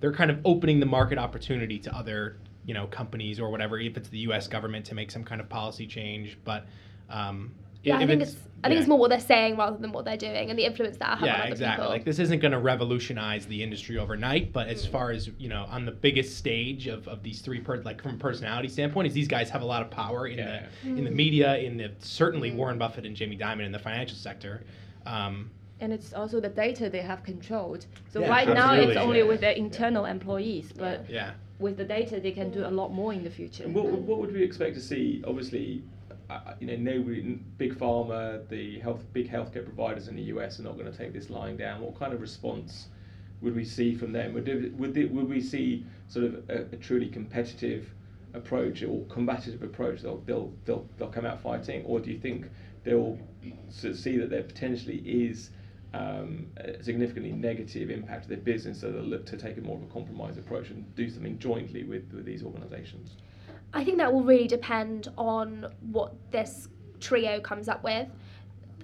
they're 0.00 0.12
kind 0.12 0.30
of 0.30 0.38
opening 0.44 0.80
the 0.80 0.86
market 0.86 1.18
opportunity 1.18 1.78
to 1.80 1.94
other, 1.94 2.36
you 2.64 2.74
know, 2.74 2.86
companies 2.86 3.40
or 3.40 3.50
whatever, 3.50 3.78
if 3.78 3.96
it's 3.96 4.08
the 4.08 4.18
U.S. 4.20 4.46
government 4.48 4.84
to 4.86 4.94
make 4.94 5.10
some 5.10 5.24
kind 5.24 5.40
of 5.40 5.48
policy 5.48 5.86
change, 5.86 6.38
but. 6.44 6.66
Um, 7.10 7.54
Yeah, 7.84 7.96
I 7.98 8.06
think 8.06 8.20
it's, 8.22 8.32
I 8.62 8.68
think 8.68 8.74
yeah. 8.74 8.80
it's 8.80 8.88
more 8.88 8.98
what 8.98 9.08
they're 9.10 9.20
saying 9.20 9.56
rather 9.56 9.78
than 9.78 9.92
what 9.92 10.04
they're 10.04 10.16
doing 10.16 10.50
and 10.50 10.58
the 10.58 10.64
influence 10.64 10.96
that 10.98 11.06
I 11.06 11.10
have 11.14 11.22
on 11.22 11.26
yeah 11.28 11.42
other 11.42 11.52
exactly 11.52 11.76
people. 11.84 11.90
like 11.92 12.04
this 12.04 12.18
isn't 12.18 12.40
going 12.40 12.50
to 12.52 12.58
revolutionize 12.58 13.46
the 13.46 13.62
industry 13.62 13.96
overnight 13.98 14.52
but 14.52 14.66
as 14.66 14.84
Mm. 14.84 14.90
far 14.90 15.10
as 15.12 15.30
you 15.38 15.48
know 15.48 15.64
on 15.70 15.84
the 15.86 15.92
biggest 15.92 16.36
stage 16.36 16.88
of, 16.88 17.06
of 17.06 17.22
these 17.22 17.40
three 17.40 17.60
per 17.60 17.76
like 17.82 18.02
from 18.02 18.16
a 18.16 18.18
personality 18.18 18.68
standpoint 18.68 19.06
is 19.06 19.14
these 19.14 19.28
guys 19.28 19.48
have 19.50 19.62
a 19.62 19.64
lot 19.64 19.80
of 19.82 19.90
power 19.92 20.26
in 20.26 20.38
Yeah. 20.38 20.66
the 20.82 20.88
in 20.88 21.04
the 21.04 21.10
media 21.12 21.56
in 21.58 21.76
the 21.76 21.92
certainly 22.00 22.50
warren 22.50 22.78
buffett 22.78 23.06
and 23.06 23.14
jamie 23.14 23.38
dimon 23.38 23.64
in 23.64 23.70
the 23.72 23.78
financial 23.78 24.16
sector 24.16 24.64
um, 25.06 25.50
And 25.80 25.92
it's 25.92 26.12
also 26.12 26.40
the 26.40 26.48
data 26.48 26.90
they 26.90 27.02
have 27.02 27.22
controlled. 27.22 27.86
So 28.12 28.20
Yeah, 28.20 28.28
right 28.28 28.48
now 28.48 28.74
it's 28.74 28.88
absolutely. 28.90 28.96
only 28.96 29.22
with 29.22 29.40
their 29.40 29.52
internal 29.52 30.04
employees, 30.06 30.72
but 30.72 31.08
yeah 31.08 31.32
with 31.58 31.76
the 31.76 31.84
data 31.84 32.20
they 32.20 32.30
can 32.30 32.50
do 32.50 32.64
a 32.64 32.70
lot 32.70 32.92
more 32.92 33.12
in 33.12 33.24
the 33.24 33.30
future. 33.30 33.64
And 33.64 33.74
what, 33.74 33.86
what 33.86 34.18
would 34.18 34.32
we 34.32 34.42
expect 34.42 34.74
to 34.76 34.80
see? 34.80 35.22
Obviously, 35.26 35.82
uh, 36.30 36.54
you 36.60 36.66
know, 36.66 36.76
nobody, 36.76 37.40
big 37.56 37.74
pharma, 37.78 38.46
the 38.48 38.78
health, 38.80 39.04
big 39.12 39.30
healthcare 39.30 39.64
providers 39.64 40.08
in 40.08 40.16
the 40.16 40.22
US 40.34 40.60
are 40.60 40.62
not 40.62 40.78
going 40.78 40.90
to 40.90 40.96
take 40.96 41.12
this 41.12 41.30
lying 41.30 41.56
down. 41.56 41.80
What 41.80 41.98
kind 41.98 42.12
of 42.12 42.20
response 42.20 42.88
would 43.40 43.56
we 43.56 43.64
see 43.64 43.94
from 43.94 44.12
them? 44.12 44.34
Would 44.34 44.78
would, 44.78 44.96
it, 44.96 45.10
would 45.10 45.28
we 45.28 45.40
see 45.40 45.84
sort 46.08 46.26
of 46.26 46.50
a, 46.50 46.66
a 46.72 46.76
truly 46.76 47.08
competitive 47.08 47.92
approach 48.34 48.82
or 48.82 49.04
combative 49.06 49.62
approach? 49.62 50.02
They'll, 50.02 50.18
they'll, 50.26 50.52
they'll, 50.64 50.86
they'll 50.96 51.08
come 51.08 51.24
out 51.24 51.40
fighting, 51.40 51.84
or 51.86 51.98
do 51.98 52.10
you 52.10 52.18
think 52.18 52.46
they'll 52.84 53.18
see 53.70 54.16
that 54.18 54.30
there 54.30 54.42
potentially 54.42 54.98
is 54.98 55.50
um, 55.94 56.46
a 56.58 56.82
significantly 56.82 57.32
negative 57.32 57.90
impact 57.90 58.24
to 58.24 58.28
their 58.28 58.38
business, 58.38 58.80
so 58.80 58.90
they'll 58.90 59.02
look 59.02 59.24
to 59.26 59.36
take 59.36 59.56
a 59.56 59.60
more 59.60 59.76
of 59.76 59.82
a 59.82 59.86
compromise 59.86 60.36
approach 60.36 60.70
and 60.70 60.94
do 60.94 61.08
something 61.08 61.38
jointly 61.38 61.84
with, 61.84 62.12
with 62.12 62.24
these 62.24 62.42
organisations? 62.42 63.16
I 63.72 63.84
think 63.84 63.98
that 63.98 64.12
will 64.12 64.24
really 64.24 64.48
depend 64.48 65.08
on 65.16 65.72
what 65.80 66.14
this 66.30 66.68
trio 67.00 67.40
comes 67.40 67.68
up 67.68 67.82
with. 67.84 68.08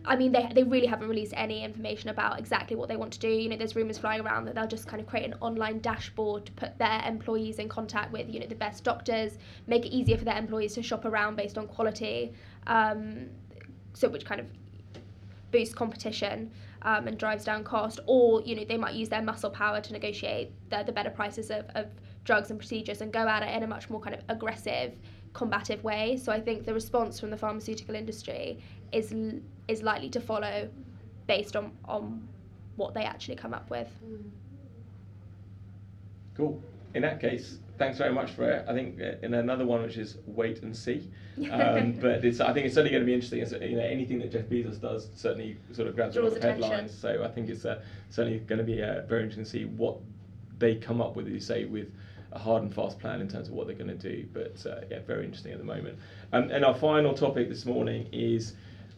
I 0.07 0.17
mean, 0.17 0.33
they, 0.33 0.51
they 0.55 0.63
really 0.63 0.87
haven't 0.87 1.09
released 1.09 1.33
any 1.35 1.65
information 1.65 2.11
about 2.11 2.39
exactly 2.39 2.77
what 2.77 2.89
they 2.89 2.97
want 2.97 3.13
to 3.15 3.19
do. 3.19 3.29
You 3.29 3.49
know, 3.49 3.57
there's 3.57 3.75
rumours 3.75 3.97
flying 3.97 4.21
around 4.21 4.45
that 4.45 4.55
they'll 4.55 4.67
just 4.67 4.87
kind 4.87 5.01
of 5.01 5.07
create 5.07 5.25
an 5.25 5.35
online 5.41 5.79
dashboard 5.81 6.45
to 6.47 6.53
put 6.53 6.77
their 6.79 7.03
employees 7.07 7.59
in 7.59 7.71
contact 7.71 8.13
with, 8.13 8.29
you 8.29 8.39
know, 8.39 8.47
the 8.47 8.55
best 8.55 8.85
doctors, 8.85 9.39
make 9.67 9.87
it 9.87 9.95
easier 9.95 10.19
for 10.19 10.27
their 10.27 10.37
employees 10.37 10.75
to 10.75 10.83
shop 10.83 11.07
around 11.07 11.37
based 11.37 11.57
on 11.57 11.67
quality, 11.67 12.35
um, 12.67 13.31
so 13.95 14.09
which 14.09 14.27
kind 14.27 14.41
of 14.41 14.47
boosts 15.51 15.75
competition 15.75 16.51
um, 16.85 17.09
and 17.09 17.19
drives 17.19 17.45
down 17.45 17.65
cost. 17.65 18.01
Or, 18.07 18.43
you 18.43 18.55
know, 18.55 18.65
they 18.65 18.77
might 18.77 18.95
use 18.95 19.09
their 19.09 19.23
muscle 19.23 19.51
power 19.51 19.81
to 19.81 19.93
negotiate 19.93 20.53
the, 20.71 20.83
the 20.85 20.93
better 20.93 21.11
prices 21.11 21.51
of, 21.51 21.67
of 21.75 21.87
drugs 22.25 22.51
and 22.51 22.59
procedures 22.59 23.01
and 23.01 23.13
go 23.13 23.27
at 23.29 23.43
it 23.43 23.55
in 23.57 23.63
a 23.63 23.67
much 23.67 23.91
more 23.91 24.01
kind 24.01 24.15
of 24.15 24.23
aggressive, 24.29 24.93
combative 25.33 25.83
way. 25.85 26.17
So 26.17 26.33
I 26.33 26.41
think 26.41 26.65
the 26.65 26.75
response 26.75 27.19
from 27.21 27.31
the 27.31 27.37
pharmaceutical 27.37 27.95
industry 27.95 28.59
is 28.93 29.13
l- 29.13 29.41
is 29.67 29.83
likely 29.83 30.11
to 30.11 30.21
follow 30.21 30.69
based 31.27 31.57
on 31.57 31.73
on 31.87 32.29
what 32.77 32.95
they 32.95 33.05
actually 33.05 33.37
come 33.37 33.55
up 33.55 33.71
with. 33.71 33.89
Cool. 36.37 36.63
In 36.95 37.03
that 37.03 37.21
case, 37.21 37.59
thanks 37.77 37.99
very 37.99 38.13
much 38.13 38.31
for 38.31 38.49
it. 38.49 38.65
I 38.69 38.73
think 38.73 39.01
uh, 39.01 39.15
in 39.23 39.35
another 39.35 39.67
one 39.67 39.83
which 39.83 39.97
is 39.97 40.19
wait 40.27 40.63
and 40.63 40.77
see, 40.77 41.11
um, 41.51 41.93
but 42.01 42.25
it's, 42.25 42.41
I 42.41 42.53
think 42.53 42.67
it's 42.67 42.75
certainly 42.75 42.91
going 42.91 43.03
to 43.03 43.07
be 43.07 43.15
interesting. 43.15 43.41
It's, 43.41 43.53
you 43.53 43.77
know, 43.77 43.83
anything 43.83 44.19
that 44.21 44.31
Jeff 44.31 44.45
Bezos 44.45 44.81
does 44.81 45.09
certainly 45.15 45.57
sort 45.73 45.89
of 45.89 45.97
grabs 45.97 46.17
a 46.17 46.23
lot 46.23 46.29
of 46.29 46.37
attention. 46.37 46.63
headlines. 46.63 46.97
So 46.97 47.25
I 47.25 47.29
think 47.29 47.49
it's 47.49 47.65
uh, 47.65 47.83
certainly 48.11 48.39
going 48.41 48.59
to 48.59 48.65
be 48.65 48.83
uh, 48.83 49.03
very 49.03 49.23
interesting 49.23 49.45
to 49.45 49.51
see 49.51 49.65
what 49.65 49.99
they 50.59 50.77
come 50.77 51.01
up 51.01 51.17
with, 51.17 51.27
as 51.27 51.33
you 51.33 51.41
say, 51.41 51.65
with 51.65 51.93
a 52.33 52.39
hard 52.39 52.63
and 52.63 52.75
fast 52.75 52.99
plan 52.99 53.21
in 53.21 53.29
terms 53.29 53.49
of 53.49 53.55
what 53.55 53.67
they're 53.67 53.77
going 53.77 53.97
to 53.97 54.11
do. 54.11 54.27
But 54.33 54.65
uh, 54.67 54.81
yeah, 54.91 55.01
very 55.07 55.25
interesting 55.25 55.53
at 55.53 55.59
the 55.59 55.65
moment. 55.65 55.99
Um, 56.33 56.51
and 56.51 56.65
our 56.65 56.75
final 56.75 57.15
topic 57.15 57.49
this 57.49 57.65
morning 57.65 58.09
is 58.13 58.55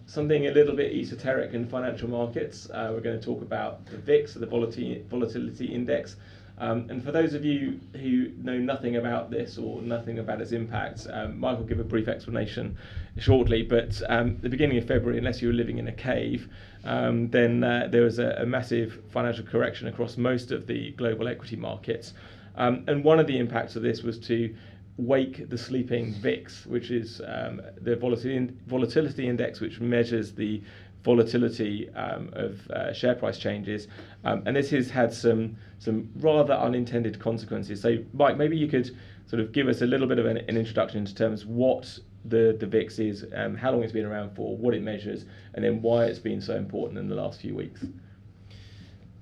something 0.07 0.47
a 0.47 0.51
little 0.53 0.75
bit 0.75 0.93
esoteric 0.93 1.53
in 1.53 1.67
financial 1.67 2.09
markets. 2.09 2.69
Uh, 2.71 2.91
we're 2.93 3.01
going 3.01 3.19
to 3.19 3.25
talk 3.25 3.43
about 3.43 3.85
the 3.87 3.99
VIX, 3.99 4.35
the 4.35 4.47
volatility, 4.47 5.05
volatility 5.09 5.67
index. 5.67 6.17
Um, 6.59 6.87
and 6.89 7.05
for 7.05 7.13
those 7.13 7.35
of 7.35 7.45
you 7.45 7.81
who 7.93 8.31
know 8.43 8.57
nothing 8.57 8.97
about 8.97 9.31
this 9.31 9.59
or 9.59 9.83
nothing 9.83 10.19
about 10.19 10.41
its 10.41 10.53
impact, 10.53 11.07
um, 11.11 11.39
Mike 11.39 11.59
will 11.59 11.67
give 11.67 11.81
a 11.81 11.85
brief 11.85 12.09
explanation 12.09 12.77
shortly. 13.19 13.63
But 13.63 14.01
um, 14.09 14.39
the 14.41 14.49
beginning 14.49 14.79
of 14.79 14.87
February, 14.87 15.19
unless 15.19 15.43
you 15.43 15.49
were 15.49 15.55
living 15.55 15.79
in 15.79 15.89
a 15.89 15.93
cave, 15.93 16.49
um, 16.85 17.29
then 17.29 17.63
uh, 17.63 17.89
there 17.91 18.03
was 18.03 18.19
a, 18.19 18.37
a 18.39 18.47
massive 18.47 19.03
financial 19.11 19.45
correction 19.45 19.87
across 19.89 20.17
most 20.17 20.51
of 20.51 20.67
the 20.67 20.93
global 20.93 21.29
equity 21.29 21.57
markets. 21.57 22.15
Um, 22.57 22.85
and 22.89 23.05
one 23.05 23.21
of 23.21 23.27
the 23.27 23.39
impacts 23.39 23.77
of 23.77 23.83
this 23.83 24.03
was 24.03 24.19
to 24.21 24.55
wake 24.97 25.51
the 25.51 25.59
sleeping 25.59 26.15
VIX, 26.15 26.65
which 26.67 26.91
is 26.91 27.21
um, 27.27 27.61
the 27.83 27.97
volatility, 27.97 28.55
volatility 28.67 29.29
index, 29.29 29.61
which 29.61 29.79
measures 29.79 30.33
the 30.33 30.63
volatility 31.07 31.89
um, 31.95 32.29
of 32.33 32.69
uh, 32.71 32.93
share 32.93 33.15
price 33.15 33.39
changes. 33.39 33.87
Um, 34.25 34.43
and 34.45 34.57
this 34.57 34.71
has 34.71 34.91
had 34.91 35.15
some 35.15 35.57
some 35.79 36.11
rather 36.17 36.55
unintended 36.55 37.19
consequences. 37.21 37.81
So, 37.81 37.99
Mike, 38.13 38.37
maybe 38.37 38.57
you 38.57 38.67
could 38.67 38.91
sort 39.27 39.41
of 39.41 39.53
give 39.53 39.69
us 39.69 39.83
a 39.83 39.87
little 39.87 40.09
bit 40.09 40.19
of 40.19 40.27
an, 40.27 40.39
an 40.39 40.57
introduction 40.57 40.99
into 40.99 41.15
terms 41.15 41.47
what 41.47 41.99
the, 42.25 42.57
the 42.59 42.67
VIX 42.67 42.99
is, 42.99 43.25
um, 43.35 43.57
how 43.57 43.71
long 43.71 43.83
it's 43.85 43.93
been 43.93 44.05
around 44.05 44.35
for, 44.35 44.57
what 44.57 44.75
it 44.75 44.83
measures, 44.83 45.25
and 45.55 45.65
then 45.65 45.81
why 45.81 46.05
it's 46.07 46.19
been 46.19 46.41
so 46.41 46.57
important 46.57 46.99
in 46.99 47.09
the 47.09 47.15
last 47.15 47.41
few 47.41 47.55
weeks. 47.55 47.85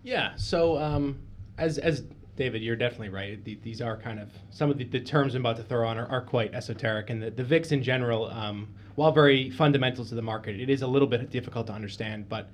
Yeah. 0.02 0.34
So, 0.36 0.78
um, 0.78 1.18
as 1.58 1.78
as 1.78 2.04
David, 2.36 2.62
you're 2.62 2.76
definitely 2.76 3.10
right. 3.10 3.44
These 3.44 3.80
are 3.80 3.96
kind 3.96 4.18
of 4.18 4.28
some 4.50 4.70
of 4.70 4.78
the, 4.78 4.84
the 4.84 5.00
terms 5.00 5.34
I'm 5.34 5.42
about 5.42 5.56
to 5.56 5.62
throw 5.62 5.86
on 5.86 5.98
are, 5.98 6.06
are 6.06 6.20
quite 6.20 6.52
esoteric, 6.52 7.10
and 7.10 7.22
the, 7.22 7.30
the 7.30 7.44
VIX 7.44 7.72
in 7.72 7.82
general, 7.82 8.26
um, 8.26 8.68
while 8.96 9.12
very 9.12 9.50
fundamental 9.50 10.04
to 10.04 10.14
the 10.14 10.22
market, 10.22 10.58
it 10.58 10.68
is 10.68 10.82
a 10.82 10.86
little 10.86 11.06
bit 11.06 11.30
difficult 11.30 11.68
to 11.68 11.72
understand. 11.72 12.28
But 12.28 12.50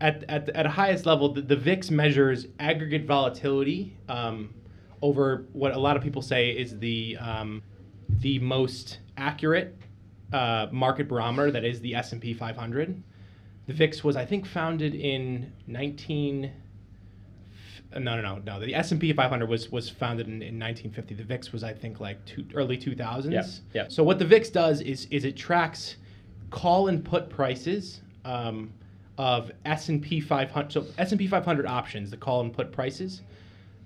at 0.00 0.24
at, 0.28 0.50
at 0.50 0.66
a 0.66 0.70
highest 0.70 1.06
level, 1.06 1.32
the, 1.32 1.42
the 1.42 1.56
VIX 1.56 1.90
measures 1.90 2.46
aggregate 2.58 3.06
volatility 3.06 3.96
um, 4.08 4.52
over 5.00 5.46
what 5.52 5.72
a 5.72 5.78
lot 5.78 5.96
of 5.96 6.02
people 6.02 6.22
say 6.22 6.50
is 6.50 6.78
the 6.78 7.16
um, 7.18 7.62
the 8.08 8.38
most 8.40 8.98
accurate 9.16 9.76
uh, 10.32 10.66
market 10.70 11.08
barometer 11.08 11.50
that 11.50 11.64
is 11.64 11.80
the 11.80 11.94
S&P 11.94 12.34
500. 12.34 13.02
The 13.66 13.72
VIX 13.72 14.04
was, 14.04 14.16
I 14.16 14.24
think, 14.24 14.46
founded 14.46 14.94
in 14.94 15.52
19. 15.66 16.52
Uh, 17.94 17.98
No, 17.98 18.20
no, 18.20 18.36
no, 18.36 18.42
no. 18.44 18.60
The 18.60 18.74
S 18.74 18.92
and 18.92 19.00
P 19.00 19.12
500 19.12 19.48
was 19.48 19.70
was 19.70 19.88
founded 19.88 20.26
in, 20.26 20.34
in 20.34 20.58
1950. 20.58 21.14
The 21.14 21.24
VIX 21.24 21.52
was, 21.52 21.64
I 21.64 21.72
think, 21.72 22.00
like 22.00 22.24
two, 22.24 22.44
early 22.54 22.76
2000s. 22.76 23.30
Yeah, 23.30 23.44
yeah. 23.72 23.88
So 23.88 24.02
what 24.02 24.18
the 24.18 24.24
VIX 24.24 24.50
does 24.50 24.80
is 24.80 25.06
is 25.10 25.24
it 25.24 25.36
tracks 25.36 25.96
call 26.50 26.88
and 26.88 27.04
put 27.04 27.28
prices 27.28 28.00
um, 28.24 28.72
of 29.18 29.50
S 29.64 29.88
and 29.88 30.02
P 30.02 30.20
500. 30.20 30.72
So 30.72 30.86
S 30.98 31.12
and 31.12 31.18
P 31.18 31.26
500 31.26 31.66
options, 31.66 32.10
the 32.10 32.16
call 32.16 32.40
and 32.40 32.52
put 32.52 32.72
prices, 32.72 33.22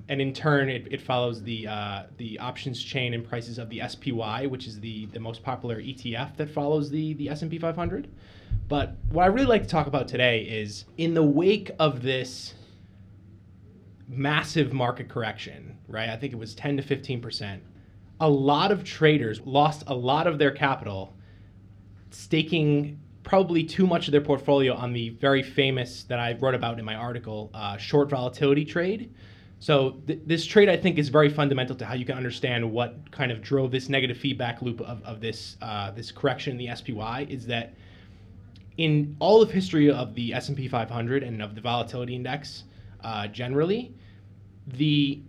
and 0.09 0.21
in 0.21 0.33
turn, 0.33 0.69
it, 0.69 0.89
it 0.91 1.01
follows 1.01 1.43
the 1.43 1.67
uh, 1.67 2.03
the 2.17 2.39
options 2.39 2.83
chain 2.83 3.15
and 3.15 3.27
prices 3.27 3.59
of 3.59 3.69
the 3.69 3.83
SPY, 3.87 4.47
which 4.47 4.67
is 4.67 4.81
the 4.81 5.07
the 5.07 5.21
most 5.21 5.43
popular 5.43 5.77
ETF 5.77 6.37
that 6.37 6.51
follows 6.51 6.91
the 6.91 7.15
the 7.15 7.29
S 7.29 7.43
and 7.43 7.51
P 7.51 7.59
500. 7.59 8.09
But 8.69 8.97
what 9.11 9.25
I 9.25 9.27
really 9.27 9.47
like 9.47 9.63
to 9.63 9.69
talk 9.69 9.87
about 9.87 10.09
today 10.09 10.43
is 10.43 10.85
in 10.99 11.15
the 11.15 11.23
wake 11.23 11.71
of 11.79 12.03
this 12.03 12.55
massive 14.09 14.73
market 14.73 15.09
correction, 15.09 15.79
right? 15.87 16.09
I 16.09 16.17
think 16.17 16.33
it 16.33 16.39
was 16.39 16.55
10 16.55 16.79
to 16.79 16.83
15 16.83 17.21
percent. 17.21 17.63
A 18.21 18.29
lot 18.29 18.73
of 18.73 18.83
traders 18.83 19.41
lost 19.45 19.85
a 19.87 19.95
lot 19.95 20.27
of 20.27 20.39
their 20.39 20.51
capital 20.51 21.15
staking 22.11 22.99
probably 23.23 23.63
too 23.63 23.87
much 23.87 24.09
of 24.09 24.13
their 24.13 24.23
portfolio 24.23 24.75
on 24.75 24.93
the 24.93 25.11
very 25.11 25.43
famous 25.43 26.05
that 26.05 26.19
I 26.19 26.33
wrote 26.41 26.55
about 26.55 26.79
in 26.79 26.85
my 26.85 26.95
article, 26.95 27.51
uh, 27.53 27.77
short 27.77 28.09
volatility 28.09 28.65
trade. 28.65 29.13
So 29.61 30.01
th- 30.07 30.21
this 30.25 30.47
trade, 30.47 30.71
I 30.71 30.77
think, 30.77 30.99
is 30.99 31.11
very 31.11 31.29
fundamental 31.29 31.77
to 31.77 31.85
how 31.85 31.95
you 31.95 32.07
can 32.07 32.17
understand 32.17 32.73
what 32.73 33.11
kind 33.11 33.31
of 33.31 33.43
drove 33.43 33.71
this 33.71 33.89
negative 33.89 34.17
feedback 34.17 34.63
loop 34.63 34.81
of, 34.81 35.03
of 35.03 35.21
this 35.21 35.57
uh, 35.61 35.91
this 35.91 36.11
correction 36.11 36.59
in 36.59 36.67
the 36.67 36.75
SPY. 36.75 37.27
Is 37.29 37.47
that 37.47 37.75
in 38.79 39.17
all 39.19 39.43
of 39.43 39.51
history 39.51 39.91
of 39.91 40.15
the 40.15 40.33
S&P 40.33 40.69
500 40.69 41.23
and 41.23 41.43
of 41.43 41.55
the 41.55 41.61
volatility 41.61 42.15
index 42.15 42.65
uh, 43.03 43.27
generally, 43.29 43.95
the 44.67 45.23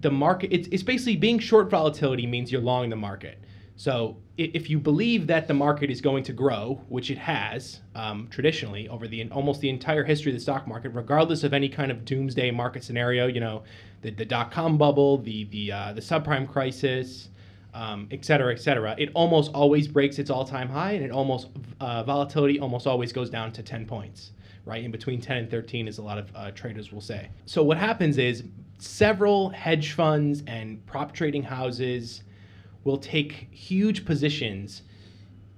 the 0.00 0.10
market 0.10 0.52
it's, 0.52 0.68
it's 0.68 0.82
basically 0.82 1.16
being 1.16 1.38
short 1.38 1.70
volatility 1.70 2.26
means 2.26 2.52
you're 2.52 2.60
long 2.60 2.90
the 2.90 2.96
market. 2.96 3.38
So 3.76 4.16
if 4.38 4.68
you 4.68 4.78
believe 4.78 5.26
that 5.26 5.48
the 5.48 5.54
market 5.54 5.90
is 5.90 6.00
going 6.00 6.24
to 6.24 6.32
grow, 6.32 6.80
which 6.88 7.10
it 7.10 7.18
has 7.18 7.80
um, 7.94 8.28
traditionally 8.30 8.88
over 8.88 9.06
the 9.08 9.28
almost 9.30 9.60
the 9.60 9.68
entire 9.68 10.04
history 10.04 10.32
of 10.32 10.36
the 10.36 10.40
stock 10.40 10.66
market, 10.66 10.90
regardless 10.90 11.44
of 11.44 11.52
any 11.54 11.68
kind 11.68 11.90
of 11.90 12.04
doomsday 12.04 12.50
market 12.50 12.84
scenario, 12.84 13.26
you 13.26 13.40
know, 13.40 13.62
the, 14.02 14.10
the 14.10 14.24
dot 14.24 14.50
com 14.50 14.76
bubble, 14.78 15.18
the 15.18 15.44
the 15.44 15.72
uh, 15.72 15.92
the 15.92 16.00
subprime 16.00 16.50
crisis, 16.50 17.28
um, 17.74 18.08
et 18.10 18.24
cetera, 18.24 18.52
et 18.52 18.60
cetera, 18.60 18.94
it 18.98 19.10
almost 19.14 19.50
always 19.52 19.88
breaks 19.88 20.18
its 20.18 20.30
all-time 20.30 20.68
high, 20.68 20.92
and 20.92 21.04
it 21.04 21.10
almost 21.10 21.48
uh, 21.80 22.02
volatility 22.02 22.58
almost 22.58 22.86
always 22.86 23.12
goes 23.12 23.28
down 23.28 23.52
to 23.52 23.62
10 23.62 23.84
points. 23.86 24.32
Right 24.66 24.84
in 24.84 24.90
between 24.90 25.20
10 25.20 25.36
and 25.36 25.50
13, 25.50 25.88
as 25.88 25.98
a 25.98 26.02
lot 26.02 26.18
of 26.18 26.30
uh, 26.34 26.50
traders 26.50 26.92
will 26.92 27.00
say. 27.00 27.30
So 27.46 27.62
what 27.62 27.78
happens 27.78 28.18
is 28.18 28.44
several 28.78 29.48
hedge 29.48 29.92
funds 29.92 30.42
and 30.46 30.84
prop 30.84 31.12
trading 31.12 31.42
houses 31.42 32.24
will 32.84 32.98
take 32.98 33.48
huge 33.50 34.04
positions. 34.04 34.82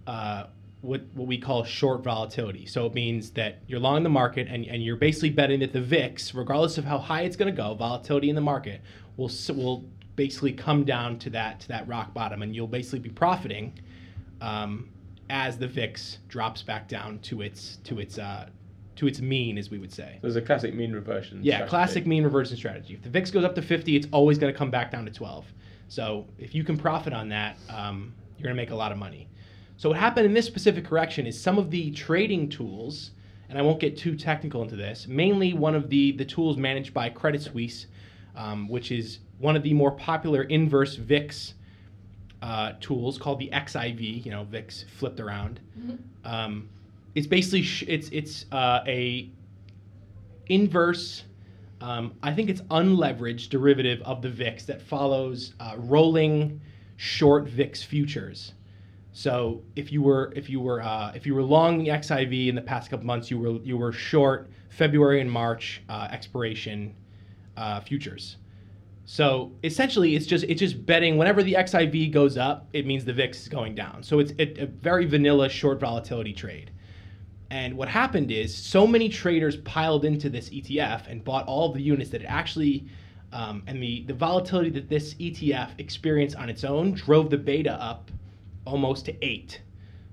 Uh, 0.07 0.45
what, 0.81 1.03
what 1.15 1.27
we 1.27 1.39
call 1.39 1.65
short 1.65 2.05
volatility. 2.05 2.65
So 2.67 2.87
it 2.87 2.95
means 2.95 3.31
that 3.33 3.59
you're 3.67 3.81
long 3.81 3.97
in 3.97 4.03
the 4.05 4.09
market 4.11 4.47
and, 4.49 4.65
and 4.67 4.83
you're 4.83 4.97
basically 4.97 5.31
betting 5.31 5.61
that 5.61 5.73
the 5.73 5.81
VIX, 5.81 6.35
regardless 6.35 6.79
of 6.79 6.85
how 6.85 6.99
high 6.99 7.23
it's 7.23 7.37
going 7.37 7.53
to 7.53 7.57
go, 7.57 7.75
volatility 7.75 8.29
in 8.29 8.37
the 8.37 8.41
market 8.41 8.81
will 9.17 9.31
will 9.49 9.85
basically 10.15 10.53
come 10.53 10.85
down 10.85 11.19
to 11.19 11.31
that 11.31 11.61
to 11.61 11.69
that 11.69 11.87
rock 11.89 12.13
bottom, 12.15 12.43
and 12.43 12.55
you'll 12.55 12.67
basically 12.67 12.99
be 12.99 13.11
profiting 13.11 13.73
um, 14.41 14.89
as 15.31 15.59
the 15.59 15.67
VIX 15.67 16.19
drops 16.29 16.63
back 16.63 16.89
down 16.89 17.19
to 17.21 17.43
its 17.43 17.77
to 17.85 17.99
its 17.99 18.19
uh, 18.19 18.49
to 18.99 19.07
its 19.07 19.21
mean, 19.21 19.59
as 19.59 19.71
we 19.71 19.79
would 19.79 19.93
say. 19.93 20.15
So 20.17 20.19
There's 20.23 20.37
a 20.37 20.43
classic 20.43 20.75
mean 20.75 20.93
reversion. 20.93 21.41
Yeah, 21.43 21.55
strategy. 21.55 21.71
classic 21.71 22.07
mean 22.07 22.25
reversion 22.25 22.57
strategy. 22.57 22.95
If 22.95 23.03
the 23.03 23.09
VIX 23.09 23.31
goes 23.31 23.45
up 23.45 23.55
to 23.55 23.63
50, 23.63 23.97
it's 23.97 24.09
always 24.13 24.39
going 24.39 24.53
to 24.53 24.59
come 24.59 24.71
back 24.71 24.91
down 24.91 25.05
to 25.05 25.11
12. 25.11 25.47
So 25.89 26.27
if 26.39 26.55
you 26.55 26.65
can 26.65 26.77
profit 26.77 27.13
on 27.13 27.29
that, 27.31 27.57
um, 27.71 28.13
you're 28.37 28.45
going 28.45 28.57
to 28.57 28.61
make 28.61 28.71
a 28.71 28.75
lot 28.75 28.91
of 28.93 28.99
money. 28.99 29.29
So 29.77 29.91
what 29.91 29.99
happened 29.99 30.27
in 30.27 30.35
this 30.35 30.47
specific 30.47 30.85
correction 30.85 31.27
is 31.27 31.41
some 31.41 31.59
of 31.59 31.71
the 31.71 31.93
trading 31.93 32.49
tools, 32.49 33.13
and 33.49 33.57
I 33.57 33.63
won't 33.63 33.79
get 33.79 33.97
too 33.97 34.17
technical 34.17 34.63
into 34.63 34.75
this. 34.75 35.07
Mainly 35.09 35.53
one 35.53 35.77
of 35.77 35.89
the 35.89 36.13
the 36.13 36.25
tools 36.25 36.57
managed 36.57 36.93
by 36.93 37.09
Credit 37.09 37.41
Suisse, 37.41 37.87
um, 38.35 38.69
which 38.69 38.91
is 38.91 39.21
one 39.39 39.55
of 39.55 39.63
the 39.63 39.73
more 39.73 39.93
popular 39.93 40.43
inverse 40.43 40.97
VIX 40.97 41.55
uh, 42.43 42.73
tools 42.81 43.17
called 43.19 43.39
the 43.39 43.51
XIV. 43.53 44.25
You 44.25 44.33
know, 44.33 44.43
VIX 44.45 44.85
flipped 44.97 45.21
around. 45.21 45.61
Um, 46.25 46.69
it's 47.19 47.27
basically 47.27 47.63
sh- 47.63 47.85
it's 47.89 48.09
it's 48.11 48.47
uh, 48.53 48.81
a 48.87 49.29
inverse. 50.47 51.25
Um, 51.81 52.15
I 52.23 52.33
think 52.33 52.49
it's 52.49 52.61
unleveraged 52.63 53.49
derivative 53.49 54.01
of 54.03 54.23
the 54.23 54.31
VIX 54.31 54.65
that 54.67 54.81
follows 54.81 55.55
uh, 55.59 55.75
rolling 55.79 56.61
short 56.97 57.49
VIX 57.49 57.83
futures. 57.83 58.53
So 59.13 59.63
if 59.75 59.91
you 59.91 60.01
were 60.01 60.33
if 60.37 60.49
you 60.49 60.61
were 60.61 60.81
uh, 60.81 61.11
if 61.13 61.27
you 61.27 61.35
were 61.35 61.43
long 61.43 61.79
the 61.79 61.89
XIV 61.89 62.49
in 62.49 62.55
the 62.55 62.63
past 62.63 62.89
couple 62.89 63.05
months, 63.05 63.33
you 63.33 63.39
were 63.41 63.61
you 63.65 63.77
were 63.77 63.91
short 63.91 64.49
February 64.69 65.21
and 65.21 65.31
March 65.31 65.83
uh, 65.89 66.07
expiration 66.13 66.95
uh, 67.57 67.81
futures. 67.81 68.37
So 69.07 69.51
essentially, 69.65 70.15
it's 70.15 70.27
just 70.27 70.45
it's 70.45 70.61
just 70.61 70.87
betting 70.87 71.19
whenever 71.19 71.43
the 71.43 71.55
XIV 71.55 72.13
goes 72.13 72.37
up, 72.37 72.69
it 72.73 72.87
means 72.87 73.05
the 73.05 73.13
VIX 73.13 73.41
is 73.41 73.49
going 73.49 73.75
down. 73.75 74.05
So 74.05 74.21
it's 74.21 74.31
a, 74.39 74.63
a 74.63 74.67
very 74.67 75.05
vanilla 75.05 75.49
short 75.49 75.81
volatility 75.81 76.33
trade. 76.33 76.71
And 77.51 77.77
what 77.77 77.89
happened 77.89 78.31
is 78.31 78.55
so 78.55 78.87
many 78.87 79.09
traders 79.09 79.57
piled 79.57 80.05
into 80.05 80.29
this 80.29 80.51
ETF 80.51 81.09
and 81.09 81.25
bought 81.25 81.47
all 81.47 81.69
of 81.69 81.75
the 81.75 81.83
units 81.83 82.11
that 82.11 82.23
it 82.23 82.27
actually, 82.27 82.87
um, 83.33 83.63
and 83.67 83.83
the, 83.83 84.05
the 84.07 84.13
volatility 84.13 84.71
that 84.71 84.89
this 84.89 85.15
ETF 85.15 85.71
experienced 85.79 86.37
on 86.37 86.51
its 86.51 86.63
own 86.63 86.93
drove 86.93 87.31
the 87.31 87.39
beta 87.39 87.73
up 87.83 88.11
almost 88.67 89.07
to 89.07 89.25
eight. 89.25 89.63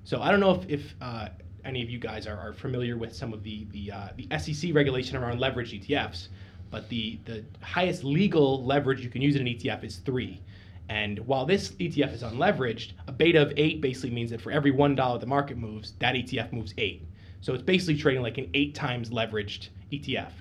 So 0.06 0.22
I 0.22 0.32
don't 0.32 0.40
know 0.40 0.52
if, 0.52 0.70
if 0.70 0.96
uh, 1.02 1.28
any 1.66 1.84
of 1.84 1.90
you 1.90 2.00
guys 2.00 2.26
are, 2.26 2.38
are 2.38 2.54
familiar 2.54 2.96
with 2.96 3.14
some 3.14 3.34
of 3.34 3.44
the, 3.44 3.68
the, 3.72 3.92
uh, 3.92 4.08
the 4.16 4.28
SEC 4.40 4.74
regulation 4.74 5.18
around 5.18 5.40
leveraged 5.40 5.86
ETFs, 5.86 6.30
but 6.72 6.88
the, 6.88 7.20
the 7.26 7.44
highest 7.62 8.06
legal 8.06 8.64
leverage 8.64 9.02
you 9.02 9.10
can 9.10 9.22
use 9.22 9.36
in 9.36 9.46
an 9.46 9.54
ETF 9.54 9.84
is 9.84 9.98
three. 9.98 10.42
And 10.88 11.20
while 11.20 11.46
this 11.46 11.72
ETF 11.72 12.14
is 12.14 12.24
unleveraged, 12.24 12.92
a 13.08 13.12
beta 13.12 13.42
of 13.42 13.52
eight 13.58 13.82
basically 13.82 14.12
means 14.12 14.30
that 14.32 14.40
for 14.40 14.52
every 14.52 14.72
one 14.72 14.96
dollar 14.96 15.20
the 15.20 15.26
market 15.26 15.58
moves, 15.58 15.94
that 16.00 16.16
ETF 16.16 16.54
moves 16.54 16.74
eight. 16.78 17.04
So 17.46 17.54
it's 17.54 17.62
basically 17.62 17.96
trading 17.96 18.24
like 18.24 18.40
an 18.40 18.50
eight 18.56 18.74
times 18.74 19.12
leveraged 19.12 19.70
ETF. 19.92 20.32